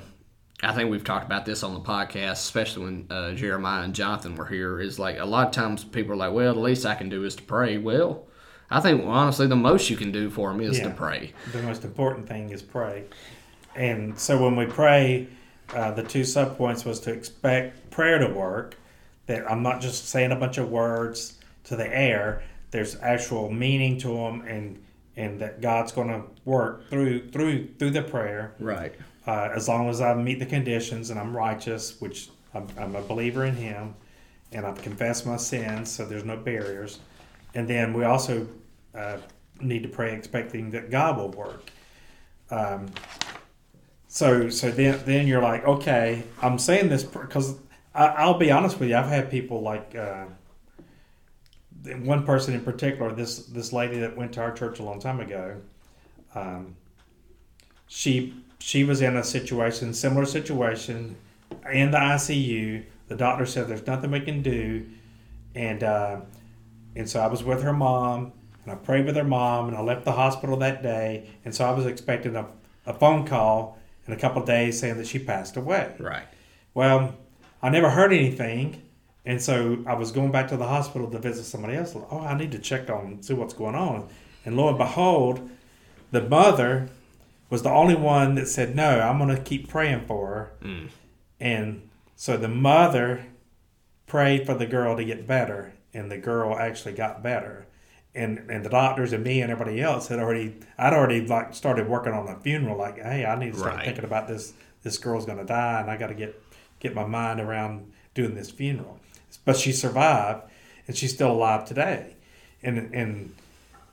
[0.64, 4.36] I think we've talked about this on the podcast, especially when uh, Jeremiah and Jonathan
[4.36, 4.80] were here.
[4.80, 7.24] Is like a lot of times people are like, "Well, the least I can do
[7.24, 8.26] is to pray." Well,
[8.72, 11.34] I think honestly, the most you can do for them is to pray.
[11.52, 13.04] The most important thing is pray.
[13.76, 15.28] And so when we pray,
[15.74, 18.78] uh, the two subpoints was to expect prayer to work.
[19.28, 22.44] That I'm not just saying a bunch of words to the air.
[22.72, 24.84] There's actual meaning to them, and
[25.16, 28.54] and that God's going to work through through through the prayer.
[28.60, 28.94] Right.
[29.26, 33.02] uh, as long as I meet the conditions and I'm righteous, which I'm, I'm a
[33.02, 33.96] believer in Him,
[34.52, 37.00] and I've confessed my sins, so there's no barriers.
[37.56, 38.48] And then we also
[38.96, 39.18] uh,
[39.62, 41.70] need to pray expecting that God will work.
[42.50, 42.88] Um,
[44.14, 47.56] so so then then you're like, okay, I'm saying this because
[47.96, 49.96] I'll be honest with you, I've had people like.
[49.96, 50.26] Uh,
[52.04, 55.20] one person in particular, this this lady that went to our church a long time
[55.20, 55.60] ago,
[56.34, 56.78] um,
[57.88, 61.18] she she was in a situation, similar situation,
[61.70, 62.86] in the ICU.
[63.10, 64.86] The doctor said there's nothing we can do,
[65.56, 66.22] and uh,
[66.96, 68.32] and so I was with her mom,
[68.64, 71.66] and I prayed with her mom, and I left the hospital that day, and so
[71.66, 72.46] I was expecting a,
[72.86, 75.94] a phone call in a couple of days saying that she passed away.
[76.00, 76.28] Right.
[76.74, 77.16] Well,
[77.62, 78.82] I never heard anything,
[79.26, 81.96] and so I was going back to the hospital to visit somebody else.
[81.96, 84.10] Oh, I need to check on see what's going on,
[84.46, 85.50] and lo and behold,
[86.12, 86.90] the mother
[87.50, 89.00] was the only one that said no.
[89.00, 90.90] I'm going to keep praying for her, Mm.
[91.40, 93.26] And so the mother
[94.08, 97.66] prayed for the girl to get better, and the girl actually got better.
[98.16, 101.88] And and the doctors and me and everybody else had already I'd already like started
[101.90, 102.78] working on the funeral.
[102.78, 103.86] Like, hey, I need to start Right.
[103.86, 104.54] thinking about this.
[104.84, 106.40] This girl's going to die, and I got to get
[106.80, 109.00] get my mind around doing this funeral.
[109.46, 110.44] But she survived,
[110.88, 112.16] and she's still alive today.
[112.62, 113.34] And and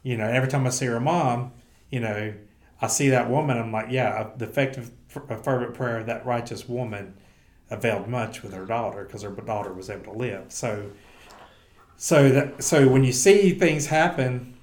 [0.02, 1.52] you know, every time I see her mom,
[1.90, 2.34] you know,
[2.82, 3.56] I see that woman.
[3.58, 7.14] I'm like, yeah, the effective, fervent prayer of that righteous woman
[7.70, 10.46] availed much with her daughter because her daughter was able to live.
[10.52, 10.90] So,
[12.02, 14.54] so that so when you see things happen,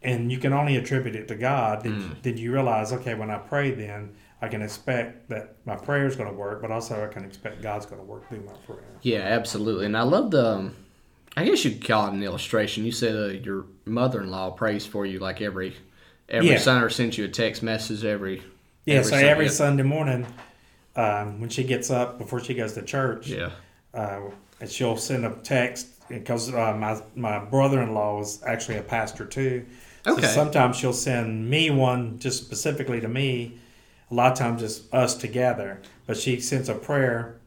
[0.00, 3.36] and you can only attribute it to God, then, then you realize, okay, when I
[3.36, 7.12] pray, then I can expect that my prayer is going to work, but also I
[7.12, 8.84] can expect God's going to work through my prayer.
[9.02, 9.84] Yeah, absolutely.
[9.84, 10.46] And I love the.
[10.46, 10.76] Um,
[11.36, 12.86] I guess you could call it an illustration.
[12.86, 15.76] You said uh, your mother-in-law prays for you like every
[16.30, 16.58] every Yeah.
[16.58, 18.42] Sunday or sends you a text message every.
[18.86, 19.50] Yeah, so every.
[19.50, 20.26] Sunday morning,
[20.94, 23.50] um, when she gets up before she goes to church, Yeah.
[23.92, 24.20] uh,
[24.60, 28.82] and she'll send a text because uh, my my brother in law was actually a
[28.82, 29.66] pastor too.
[30.06, 30.22] Okay.
[30.22, 33.58] So sometimes she'll send me one just specifically to me.
[34.10, 37.40] A lot of times it's us together, but she sends a prayer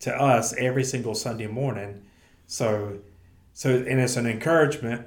[0.00, 2.02] to us every single Sunday morning.
[2.46, 2.98] So,
[3.52, 5.06] so and it's an encouragement,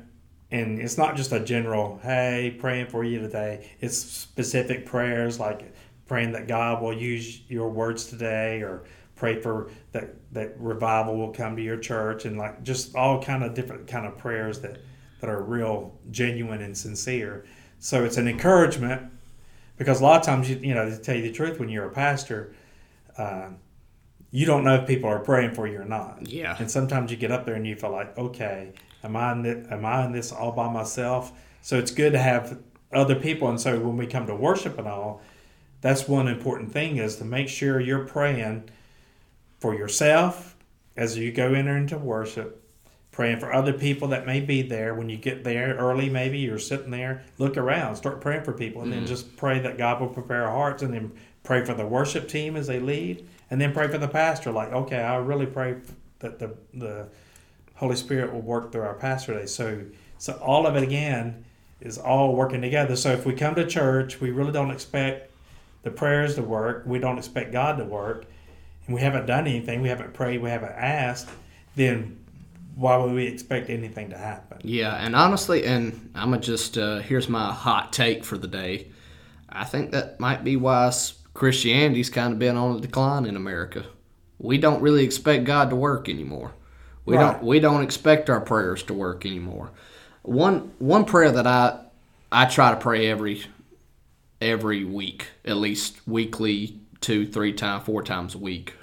[0.51, 5.73] and it's not just a general "Hey, praying for you today." It's specific prayers like
[6.07, 8.83] praying that God will use your words today, or
[9.21, 13.43] pray for that that revival will come to your church, and like just all kind
[13.43, 14.79] of different kind of prayers that
[15.19, 17.45] that are real, genuine, and sincere.
[17.77, 19.11] So it's an encouragement
[19.77, 21.85] because a lot of times you you know to tell you the truth when you're
[21.85, 22.53] a pastor.
[23.15, 23.49] Uh,
[24.33, 26.25] you don't know if people are praying for you or not.
[26.25, 26.55] Yeah.
[26.57, 28.71] And sometimes you get up there and you feel like, okay,
[29.03, 31.33] am I in this, am I in this all by myself?
[31.61, 32.57] So it's good to have
[32.93, 33.49] other people.
[33.49, 35.21] And so when we come to worship and all,
[35.81, 38.69] that's one important thing is to make sure you're praying
[39.61, 40.57] for yourself
[40.97, 42.61] as you go enter into worship,
[43.11, 44.93] praying for other people that may be there.
[44.93, 48.81] When you get there early, maybe you're sitting there, look around, start praying for people,
[48.81, 49.07] and then mm-hmm.
[49.07, 52.57] just pray that God will prepare our hearts, and then pray for the worship team
[52.57, 54.51] as they lead, and then pray for the pastor.
[54.51, 55.77] Like, okay, I really pray
[56.19, 57.07] that the the
[57.75, 59.45] Holy Spirit will work through our pastor today.
[59.45, 59.83] So,
[60.17, 61.45] so all of it again
[61.79, 62.95] is all working together.
[62.95, 65.31] So if we come to church, we really don't expect
[65.83, 66.83] the prayers to work.
[66.85, 68.25] We don't expect God to work,
[68.85, 69.81] and we haven't done anything.
[69.81, 70.41] We haven't prayed.
[70.41, 71.29] We haven't asked.
[71.75, 72.17] Then
[72.75, 74.59] why would we expect anything to happen?
[74.63, 78.87] Yeah, and honestly, and I'm gonna just uh, here's my hot take for the day.
[79.49, 80.91] I think that might be why
[81.33, 83.85] Christianity's kind of been on a decline in America.
[84.39, 86.53] We don't really expect God to work anymore.
[87.05, 87.33] We Right.
[87.33, 87.43] don't.
[87.43, 89.71] We don't expect our prayers to work anymore.
[90.23, 91.79] One one prayer that I
[92.31, 93.43] I try to pray every
[94.41, 98.75] every week, at least weekly, two, three times, four times a week,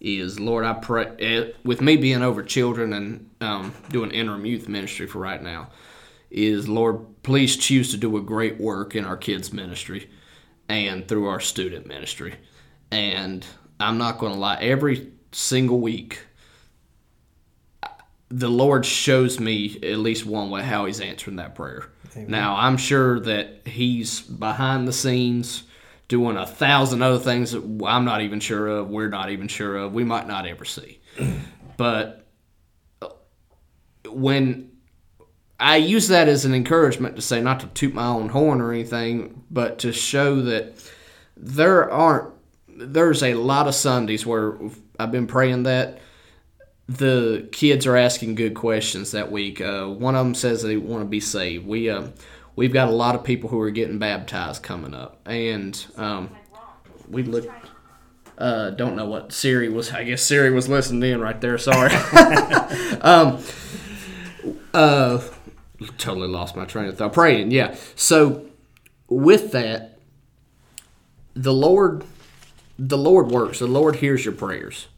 [0.00, 4.68] is Lord, I pray eh, with me being over children and um, doing interim youth
[4.68, 5.70] ministry for right now.
[6.30, 10.10] Is Lord, please choose to do a great work in our kids ministry
[10.68, 12.34] and through our student ministry.
[12.90, 13.46] And
[13.78, 16.20] I'm not going to lie, every single week,
[18.28, 21.90] the Lord shows me at least one way how He's answering that prayer.
[22.16, 25.64] Now I'm sure that He's behind the scenes
[26.08, 28.88] doing a thousand other things that I'm not even sure of.
[28.88, 29.92] We're not even sure of.
[29.92, 31.00] We might not ever see.
[31.76, 32.24] But
[33.02, 33.08] uh,
[34.08, 34.70] when
[35.58, 38.72] I use that as an encouragement to say not to toot my own horn or
[38.72, 40.74] anything, but to show that
[41.36, 42.32] there aren't.
[42.68, 44.58] There's a lot of Sundays where
[44.98, 46.00] I've been praying that
[46.88, 49.60] the kids are asking good questions that week.
[49.60, 51.66] Uh, one of them says they want to be saved.
[51.66, 52.08] We uh,
[52.56, 56.30] we've got a lot of people who are getting baptized coming up, and um,
[57.08, 57.48] we look.
[58.36, 59.92] Uh, don't know what Siri was.
[59.92, 61.56] I guess Siri was listening in right there.
[61.56, 61.94] Sorry.
[63.00, 63.38] um,
[64.72, 65.22] uh,
[65.98, 67.12] totally lost my train of thought.
[67.12, 67.76] Praying, yeah.
[67.94, 68.46] So
[69.08, 70.00] with that,
[71.34, 72.04] the Lord,
[72.76, 73.60] the Lord works.
[73.60, 74.88] The Lord hears your prayers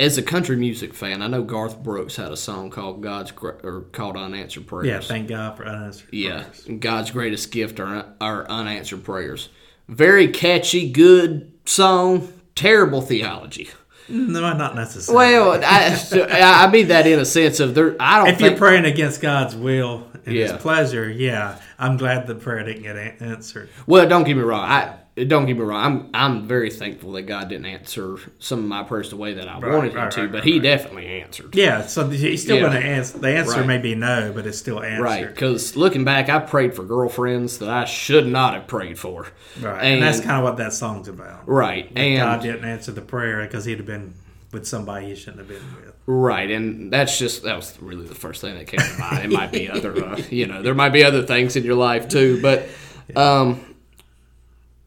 [0.00, 3.84] as a country music fan, I know Garth Brooks had a song called "God's or
[3.92, 6.68] called Unanswered Prayers." Yeah, thank God for unanswered Yeah, prayers.
[6.80, 9.50] God's greatest gift are are unanswered prayers.
[9.88, 12.32] Very catchy, good song.
[12.54, 13.68] Terrible theology.
[14.08, 15.34] Mm, no, not necessarily.
[15.34, 17.94] Well, I, I mean that in a sense of there.
[18.00, 20.52] I don't if you're praying against God's will and Yeah.
[20.52, 23.68] His pleasure, yeah, I'm glad the prayer didn't get answered.
[23.86, 24.64] well, don't get me wrong.
[24.64, 25.84] I don't get me wrong.
[25.84, 29.48] I'm I'm very thankful that God didn't answer some of my prayers the way that
[29.48, 30.62] I wanted him right, to, right, but right, He right.
[30.62, 31.54] definitely answered.
[31.54, 32.62] Yeah, so he's still Yeah.
[32.68, 33.18] going to answer.
[33.18, 33.66] The answer Right.
[33.66, 35.02] may be no, but it's still answered.
[35.02, 39.26] Right, because looking back, I prayed for girlfriends that I should not have prayed for.
[39.60, 39.82] Right.
[39.82, 41.42] and, And, that's kind of what that song's about.
[41.46, 44.14] right, God and God didn't answer the prayer because he'd have been
[44.52, 45.94] with somebody he shouldn't have been with.
[46.06, 49.24] right, and that's just that was really the first thing that came to mind.
[49.24, 52.08] It might be other, uh, you know, there might be other things in your life
[52.08, 52.68] too, but
[53.16, 53.60] um,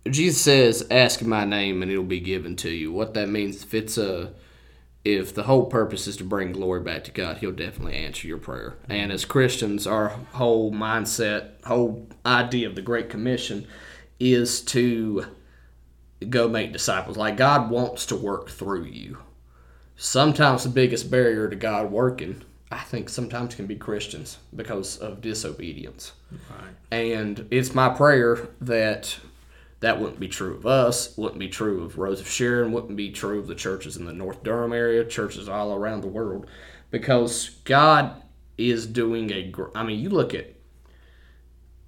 [0.10, 3.74] Jesus says, "Ask my name, and it'll be given to you." What that means, if
[3.74, 4.34] it's a
[5.06, 8.38] if the whole purpose is to bring glory back to God, He'll definitely answer your
[8.38, 8.76] prayer.
[8.88, 13.68] And as Christians, our whole mindset, whole idea of the Great Commission
[14.20, 15.26] is to
[16.30, 17.18] go make disciples.
[17.18, 19.18] Like God wants to work through you.
[19.98, 22.42] Sometimes the biggest barrier to God working,
[22.72, 26.14] I think, sometimes can be Christians because of disobedience.
[26.32, 26.74] Right.
[26.92, 29.20] And it's my prayer that
[29.84, 33.12] that wouldn't be true of us, wouldn't be true of Rose of Sharon, wouldn't be
[33.12, 36.48] true of the churches in the North Durham area, churches all around the world,
[36.90, 38.24] because God
[38.58, 39.52] is doing a.
[39.76, 40.56] I mean, you look at,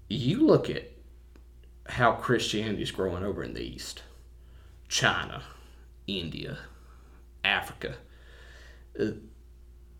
[0.10, 0.91] you look at
[1.88, 4.04] how Christianity is growing over in the East,
[4.89, 5.41] China,
[6.06, 6.58] India,
[7.46, 7.96] Africa.
[9.00, 9.12] Uh,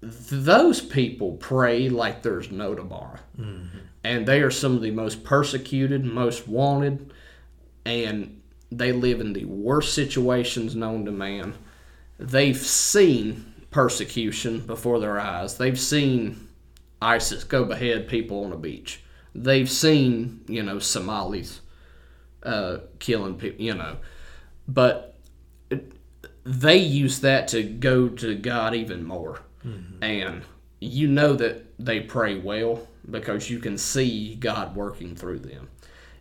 [0.02, 3.20] those people pray like there's no tomorrow
[4.04, 7.12] and they are some of the most persecuted, most wanted,
[7.86, 11.54] and they live in the worst situations known to man.
[12.18, 15.58] They've seen persecution before their eyes.
[15.58, 16.48] They've seen
[17.02, 19.02] ISIS go behead people on a beach.
[19.34, 21.62] They've seen, you know, Somalis
[22.44, 23.98] uh, killing people, you know.
[24.68, 25.16] But
[25.70, 25.92] it-
[26.44, 29.42] they use that to go to God even more.
[30.02, 30.44] And
[30.80, 35.70] you know that they pray well because you can see God working through them.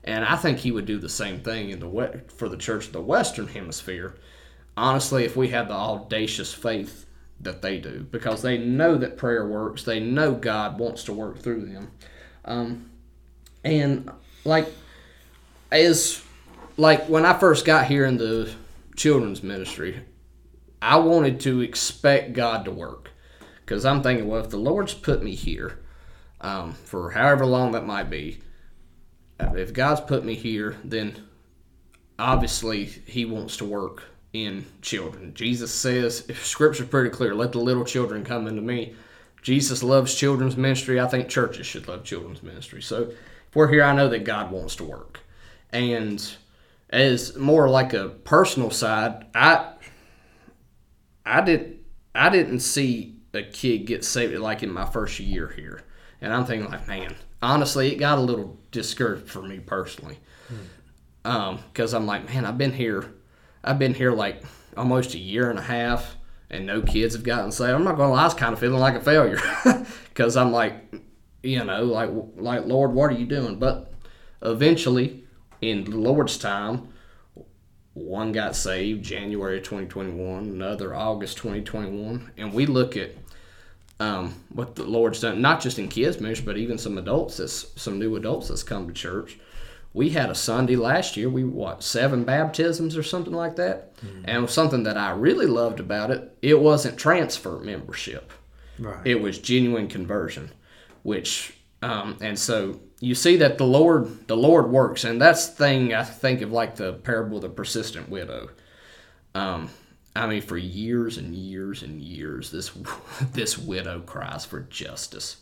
[0.05, 2.93] And I think he would do the same thing in the for the church of
[2.93, 4.15] the Western Hemisphere.
[4.77, 7.07] Honestly, if we had the audacious faith
[7.41, 11.39] that they do, because they know that prayer works, they know God wants to work
[11.39, 11.91] through them.
[12.45, 12.91] Um,
[13.65, 14.11] and
[14.45, 14.69] like,
[15.73, 16.23] as
[16.77, 18.53] like when I first got here in the
[18.97, 20.01] children's ministry,
[20.83, 23.11] I wanted to expect God to work
[23.65, 25.79] because I'm thinking, well, if the Lord's put me here
[26.43, 28.41] um, for however long that might be,
[29.39, 31.27] Uh, if God's put me here, then
[32.19, 35.33] obviously He wants to work in children.
[35.35, 38.95] Jesus says, Scripture's pretty clear, let the little children come into me.
[39.43, 40.99] Jesus loves children's ministry.
[40.99, 42.81] I think churches should love children's ministry.
[42.83, 45.21] So if we're here, I know that God wants to work.
[45.71, 46.35] And
[46.91, 49.73] as more like a personal side, I
[51.27, 55.83] I did I didn't see a kid get saved like in my first year here,
[56.21, 57.15] and I'm thinking like, man,
[57.45, 60.19] honestly, it got a little discouraged for me personally,
[61.25, 63.13] um, because I'm like, man, I've been here,
[63.63, 64.43] I've been here like
[64.77, 66.17] almost a year and a half,
[66.51, 67.73] and no kids have gotten saved.
[67.73, 69.39] I'm not gonna lie, I was kind of feeling like a failure,
[70.09, 70.95] because I'm like,
[71.43, 73.59] you know, like like Lord, what are you doing?
[73.59, 73.93] But
[74.43, 75.25] eventually,
[75.61, 76.89] in the Lord's time,
[77.95, 83.13] one got saved January of 2021, another August 2021, and we look at
[84.01, 87.67] um, what the Lord's done, not just in kids ministry, but even some adults, that's
[87.81, 89.39] some new adults that's come to church.
[89.93, 91.29] We had a Sunday last year.
[91.31, 95.47] We what seven baptisms or something like that, and it was something that I really
[95.47, 96.37] loved about it.
[96.43, 98.33] It wasn't transfer membership
[98.77, 99.07] Right.
[99.07, 100.51] it was genuine conversion
[101.05, 105.55] which um, and so you see that the lord the lord works and that's the
[105.55, 108.49] thing i think of like the parable of the persistent widow
[109.37, 109.69] um,
[110.17, 112.71] i mean for years and years and years this
[113.33, 115.39] this widow cries for justice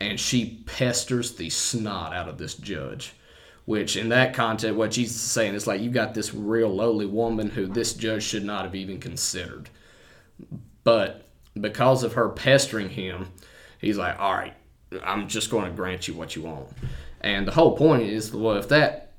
[0.00, 3.14] and she pesters the snot out of this judge
[3.64, 7.06] which in that context what jesus is saying is like you got this real lowly
[7.06, 9.70] woman who this judge should not have even considered
[10.84, 11.28] but
[11.60, 13.28] because of her pestering him,
[13.78, 14.54] he's like, all right,
[15.04, 16.68] I'm just going to grant you what you want.
[17.20, 19.11] And the whole point is, well, if that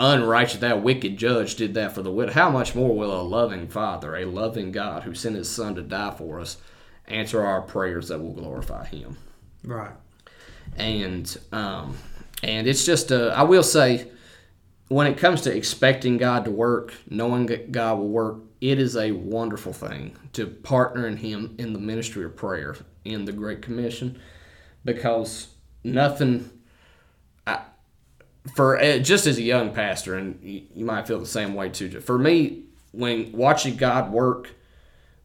[0.00, 3.68] unrighteous, that wicked judge did that for the widow, how much more will a loving
[3.68, 6.56] Father, a loving God who sent his Son to die for us,
[7.06, 9.16] answer our prayers that will glorify him?
[9.64, 9.92] Right.
[10.76, 11.96] and um,
[12.42, 14.08] and it's just uh, I will say
[14.88, 18.96] when it comes to expecting God to work, knowing that God will work, it is
[18.96, 23.62] a wonderful thing to partner in Him in the ministry of prayer in the Great
[23.62, 24.18] Commission,
[24.84, 25.48] because
[25.84, 26.50] nothing.
[27.46, 27.60] I,
[28.54, 31.68] for uh, just as a young pastor, and you, you might feel the same way
[31.68, 32.00] too.
[32.00, 32.62] For me,
[32.92, 34.50] when watching God work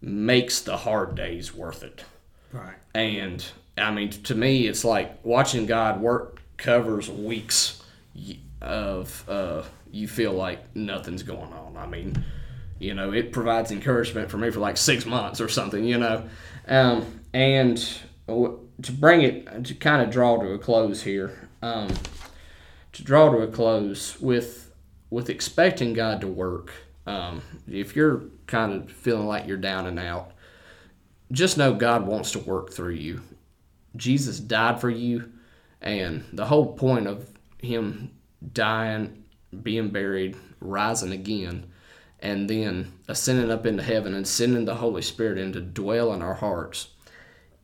[0.02, 2.04] makes the hard days worth it.
[2.52, 2.76] Right.
[2.94, 3.46] And
[3.78, 7.82] I mean, to me, it's like watching God work covers weeks,
[8.62, 11.76] of uh, you feel like nothing's going on.
[11.78, 12.24] I mean,
[12.80, 16.28] you know, it provides encouragement for me for like six months or something, you know.
[16.68, 17.78] Um, and
[18.28, 21.90] to bring it, to kind of draw to a close here, um,
[22.96, 24.72] to draw to a close with
[25.10, 26.72] with expecting God to work.
[27.06, 30.32] Um, if you're kind of feeling like you're down and out,
[31.32, 33.22] just know God wants to work through you.
[33.98, 35.32] Jesus died for you,
[35.82, 37.30] and the whole point of
[37.60, 38.12] Him
[38.54, 39.26] dying,
[39.62, 41.72] being buried, rising again,
[42.22, 46.22] and then ascending up into heaven and sending the Holy Spirit in to dwell in
[46.22, 46.95] our hearts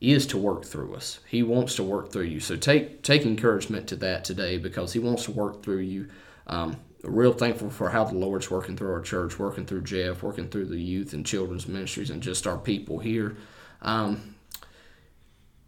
[0.02, 1.20] is to work through us.
[1.28, 2.40] He wants to work through you.
[2.40, 6.10] So take take encouragement to that today because He wants to work through you.
[6.48, 10.50] Um, real thankful for how the Lord's working through our church, working through Jeff, working
[10.50, 13.38] through the youth and children's ministries, and just our people here.
[13.84, 14.36] Um,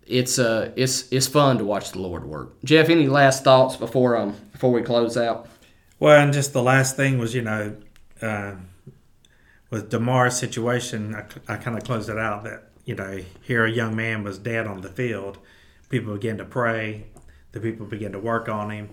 [0.06, 2.62] it's uh it's it's fun to watch the Lord work.
[2.64, 5.48] Jeff, any last thoughts before um before we close out?
[6.00, 7.78] Well, and just the last thing was, you know,
[8.22, 8.56] uh,
[9.70, 13.72] with Damar's situation, I, I kind of closed it out that you know here a
[13.72, 15.38] young man was dead on the field.
[15.90, 17.06] People began to pray.
[17.52, 18.90] The people began to work on him.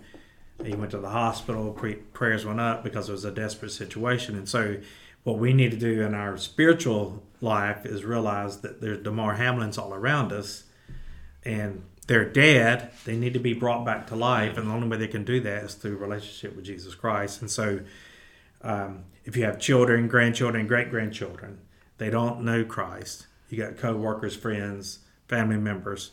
[0.64, 1.72] He went to the hospital.
[1.72, 4.36] Pre- prayers went up because it was a desperate situation.
[4.36, 4.76] And so,
[5.22, 9.78] what we need to do in our spiritual life is realize that there's Damar Hamlins
[9.78, 10.64] all around us
[11.44, 14.96] and they're dead, they need to be brought back to life, and the only way
[14.96, 17.40] they can do that is through relationship with Jesus Christ.
[17.40, 17.80] And so,
[18.62, 21.60] um, if you have children, grandchildren, great grandchildren,
[21.98, 23.28] they don't know Christ.
[23.50, 26.12] You got co-workers, friends, family members.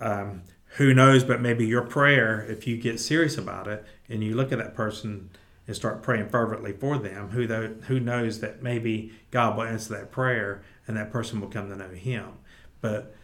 [0.00, 0.42] Um,
[0.76, 1.24] who knows?
[1.24, 4.74] But maybe your prayer, if you get serious about it, and you look at that
[4.74, 5.30] person
[5.66, 9.94] and start praying fervently for them, who though, who knows that maybe God will answer
[9.94, 12.32] that prayer and that person will come to know Him.
[12.80, 13.14] But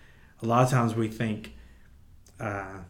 [0.43, 1.55] a lot of times we think,
[2.39, 2.81] uh,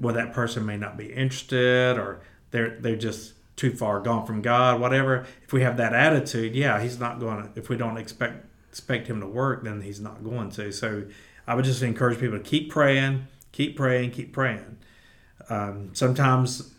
[0.00, 2.20] well, that person may not be interested or
[2.50, 5.26] they're they're just too far gone from God, whatever.
[5.44, 7.50] If we have that attitude, yeah, he's not going to.
[7.58, 10.72] If we don't expect expect him to work, then he's not going to.
[10.72, 11.04] So
[11.46, 14.78] I would just encourage people to keep praying, keep praying, keep praying.
[15.48, 16.72] Um, sometimes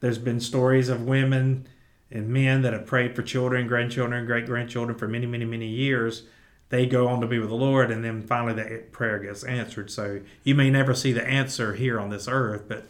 [0.00, 1.66] there's been stories of women
[2.10, 6.24] and men that have prayed for children, grandchildren, great grandchildren for many, many, many years
[6.70, 9.90] they go on to be with the Lord, and then finally that prayer gets answered.
[9.90, 12.86] So you may never see the answer here on this earth, but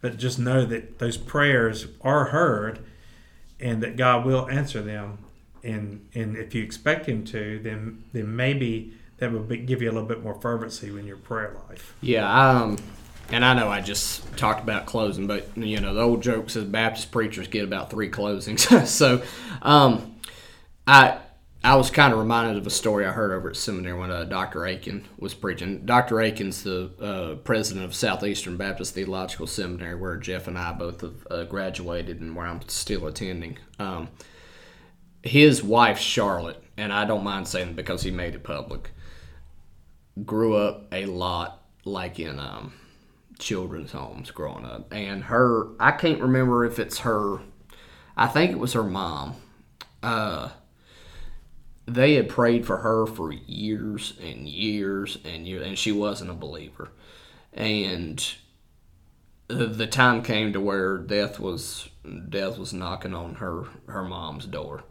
[0.00, 2.78] but just know that those prayers are heard,
[3.58, 5.18] and that God will answer them.
[5.64, 9.90] And and if you expect Him to, then then maybe that will be, give you
[9.90, 11.94] a little bit more fervency in your prayer life.
[12.00, 12.78] Yeah, um,
[13.30, 16.64] and I know I just talked about closing, but you know the old joke says
[16.64, 18.86] Baptist preachers get about three closings.
[18.86, 19.22] so,
[19.62, 20.16] um,
[20.86, 21.18] I
[21.64, 24.24] I was kind of reminded of a story I heard over at seminary when uh,
[24.24, 24.66] Dr.
[24.66, 25.86] Akin was preaching.
[25.86, 26.20] Dr.
[26.20, 31.26] Akin's the uh, president of Southeastern Baptist Theological Seminary, where Jeff and I both have
[31.30, 33.56] uh, graduated and where I'm still attending.
[33.78, 34.08] Um,
[35.24, 38.90] his wife, Charlotte, and I don't mind saying because he made it public,
[40.24, 42.74] grew up a lot like in um,
[43.38, 44.92] children's homes growing up.
[44.92, 47.38] And her, I can't remember if it's her,
[48.16, 49.36] I think it was her mom.
[50.02, 50.50] Uh,
[51.86, 56.34] they had prayed for her for years and years and years, and she wasn't a
[56.34, 56.90] believer.
[57.52, 58.22] And
[59.48, 61.88] the time came to where death was
[62.28, 64.84] death was knocking on her her mom's door.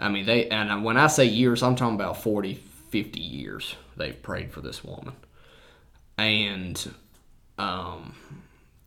[0.00, 4.20] I mean, they and when I say years, I'm talking about 40, 50 years they've
[4.20, 5.14] prayed for this woman.
[6.18, 6.94] And
[7.58, 8.14] um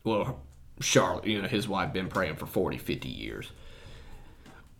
[0.02, 0.40] well,
[0.80, 3.50] Charlotte, you know, his wife been praying for 40, 50 years.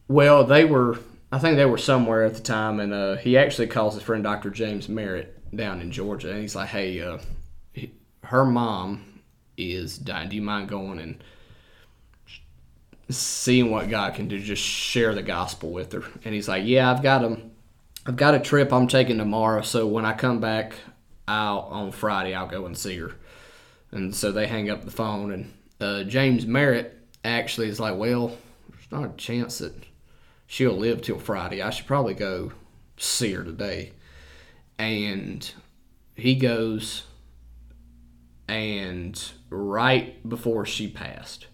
[0.09, 0.99] Well, they were
[1.33, 4.23] I think they were somewhere at the time, and uh, he actually calls his friend
[4.23, 4.51] Dr.
[4.51, 7.19] James Merritt down in Georgia, and he's like, "Hey, uh,
[8.23, 9.21] her mom
[9.57, 10.29] is dying.
[10.29, 11.23] Do you mind going and
[13.09, 14.39] seeing what God can do?
[14.39, 17.39] Just share the gospel with her." And he's like, "Yeah, I've got a,
[18.07, 19.63] I've got a trip I'm taking tomorrow.
[19.63, 20.75] So when I come back
[21.27, 23.13] out on Friday, I'll go and see her."
[23.91, 28.37] And so they hang up the phone, and uh, James Merritt actually is like, "Well,
[28.69, 29.75] there's not a chance that."
[30.47, 31.63] she'll live till Friday.
[31.63, 32.53] I should probably go
[32.97, 33.93] see her today.
[34.79, 35.51] And
[36.15, 37.05] he goes,
[38.49, 41.47] and right before she passed,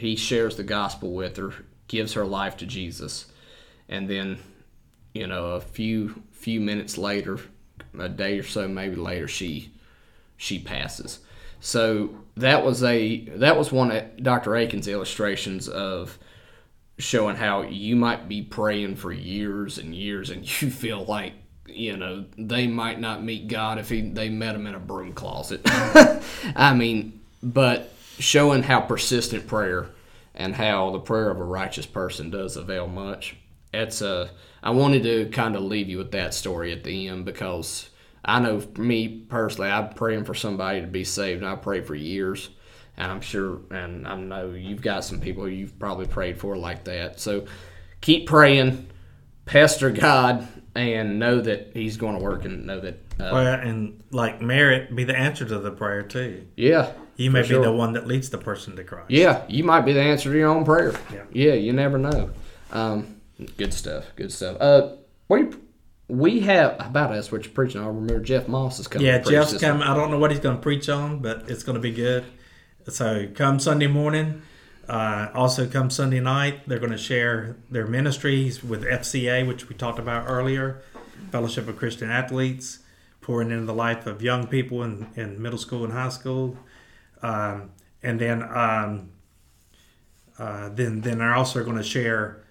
[0.00, 1.52] he shares the gospel with her,
[1.88, 3.26] gives her life to Jesus,
[3.88, 4.38] and then,
[5.12, 7.38] you know, a few few minutes later,
[7.98, 9.72] a day or so maybe later, she
[10.36, 11.20] she passes.
[11.60, 14.56] So that was a that was one of Dr.
[14.56, 16.18] Akin's illustrations of
[16.96, 21.34] showing how you might be praying for years and years and you feel like
[21.66, 25.12] you know they might not meet God if he, they met him in a broom
[25.12, 25.60] closet.
[26.56, 29.88] I mean, but showing how persistent prayer
[30.34, 33.36] and how the prayer of a righteous person does avail much.
[33.72, 34.08] It's a.
[34.08, 34.28] Uh,
[34.62, 37.88] I wanted to kind of leave you with that story at the end because
[38.24, 41.94] I know me personally, I'm praying for somebody to be saved, and I prayed for
[41.94, 42.50] years,
[42.96, 46.84] and I'm sure, and I know you've got some people you've probably prayed for like
[46.84, 47.20] that.
[47.20, 47.46] So
[48.02, 48.90] keep praying,
[49.46, 52.94] pester God, and know that He's going to work, and know that.
[53.18, 56.46] Uh, well, and like merit be the answer to the prayer too.
[56.56, 57.62] Yeah, you may be sure.
[57.62, 59.10] the one that leads the person to Christ.
[59.10, 60.94] Yeah, you might be the answer to your own prayer.
[61.12, 62.30] Yeah, yeah, you never know.
[62.72, 63.20] Um,
[63.56, 64.06] good stuff.
[64.16, 64.56] Good stuff.
[64.60, 64.96] Uh,
[65.30, 65.60] you?
[66.08, 67.80] We have about us what you're preaching.
[67.82, 69.06] I remember Jeff Moss is coming.
[69.06, 69.82] Yeah, Jeff's coming.
[69.82, 72.24] I don't know what he's going to preach on, but it's going to be good.
[72.88, 74.42] So come Sunday morning.
[74.88, 79.76] Uh, also, come Sunday night, they're going to share their ministries with FCA, which we
[79.76, 80.82] talked about earlier,
[81.30, 82.80] Fellowship of Christian Athletes,
[83.20, 86.56] pouring into the life of young people in, in middle school and high school.
[87.22, 87.70] Um,
[88.02, 89.10] and then, um,
[90.38, 92.42] uh, then, then they're also going to share,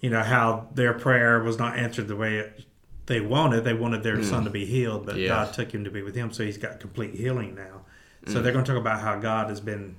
[0.00, 2.64] you know, how their prayer was not answered the way it,
[3.06, 3.64] they wanted.
[3.64, 4.24] They wanted their mm.
[4.24, 5.28] son to be healed, but yeah.
[5.28, 7.82] God took him to be with him, so he's got complete healing now.
[8.26, 8.42] So mm.
[8.42, 9.96] they're going to talk about how God has been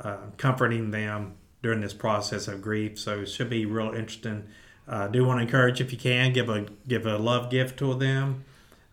[0.00, 2.98] uh, comforting them during this process of grief.
[2.98, 4.44] So it should be real interesting.
[4.86, 7.78] I uh, do want to encourage if you can give a give a love gift
[7.80, 8.44] to them.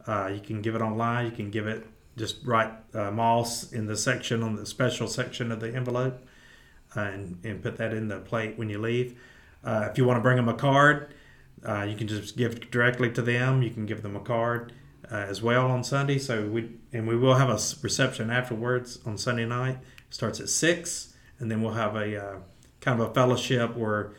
[0.08, 1.26] Uh, you can give it online.
[1.26, 1.86] You can give it
[2.18, 6.26] just write uh, Moss in the section on the special section of the envelope,
[6.96, 9.20] and and put that in the plate when you leave.
[9.64, 11.14] Uh, if you want to bring them a card,
[11.66, 13.64] uh, you can just give directly to them.
[13.64, 14.74] You can give them a card
[15.12, 16.18] uh, as well on Sunday.
[16.18, 19.78] So we and we will have a reception afterwards on Sunday night.
[20.10, 22.38] Starts at six, and then we'll have a uh,
[22.82, 24.14] kind of a fellowship where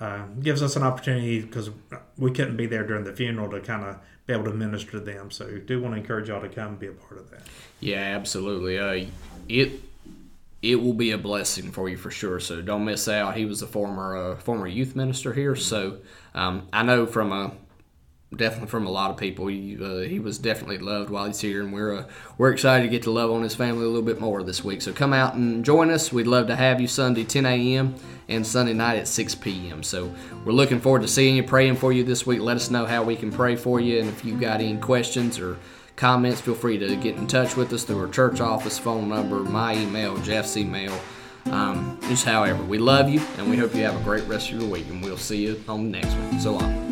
[0.00, 1.70] uh, gives us an opportunity because
[2.18, 5.00] we couldn't be there during the funeral to kind of be able to minister to
[5.00, 5.30] them.
[5.30, 7.42] So do want to encourage y'all to come and be a part of that.
[7.80, 8.78] Yeah, absolutely.
[8.78, 9.06] Uh,
[9.48, 9.80] it
[10.62, 12.40] it will be a blessing for you for sure.
[12.40, 13.36] So don't miss out.
[13.36, 15.98] He was a former uh, former youth minister here, so
[16.34, 17.52] um, I know from a
[18.34, 19.46] definitely from a lot of people.
[19.46, 22.04] He, uh, he was definitely loved while he's here, and we're uh,
[22.38, 24.82] we're excited to get to love on his family a little bit more this week.
[24.82, 26.12] So come out and join us.
[26.12, 27.94] We'd love to have you Sunday 10 a.m.
[28.28, 29.82] and Sunday night at 6 p.m.
[29.82, 30.12] So
[30.44, 32.40] we're looking forward to seeing you, praying for you this week.
[32.40, 35.38] Let us know how we can pray for you, and if you've got any questions
[35.38, 35.58] or
[35.94, 39.38] comments, feel free to get in touch with us through our church office phone number,
[39.40, 40.98] my email, Jeff's email.
[41.46, 44.60] Um, just however, we love you, and we hope you have a great rest of
[44.60, 46.40] your week, and we'll see you on the next one.
[46.40, 46.85] So long.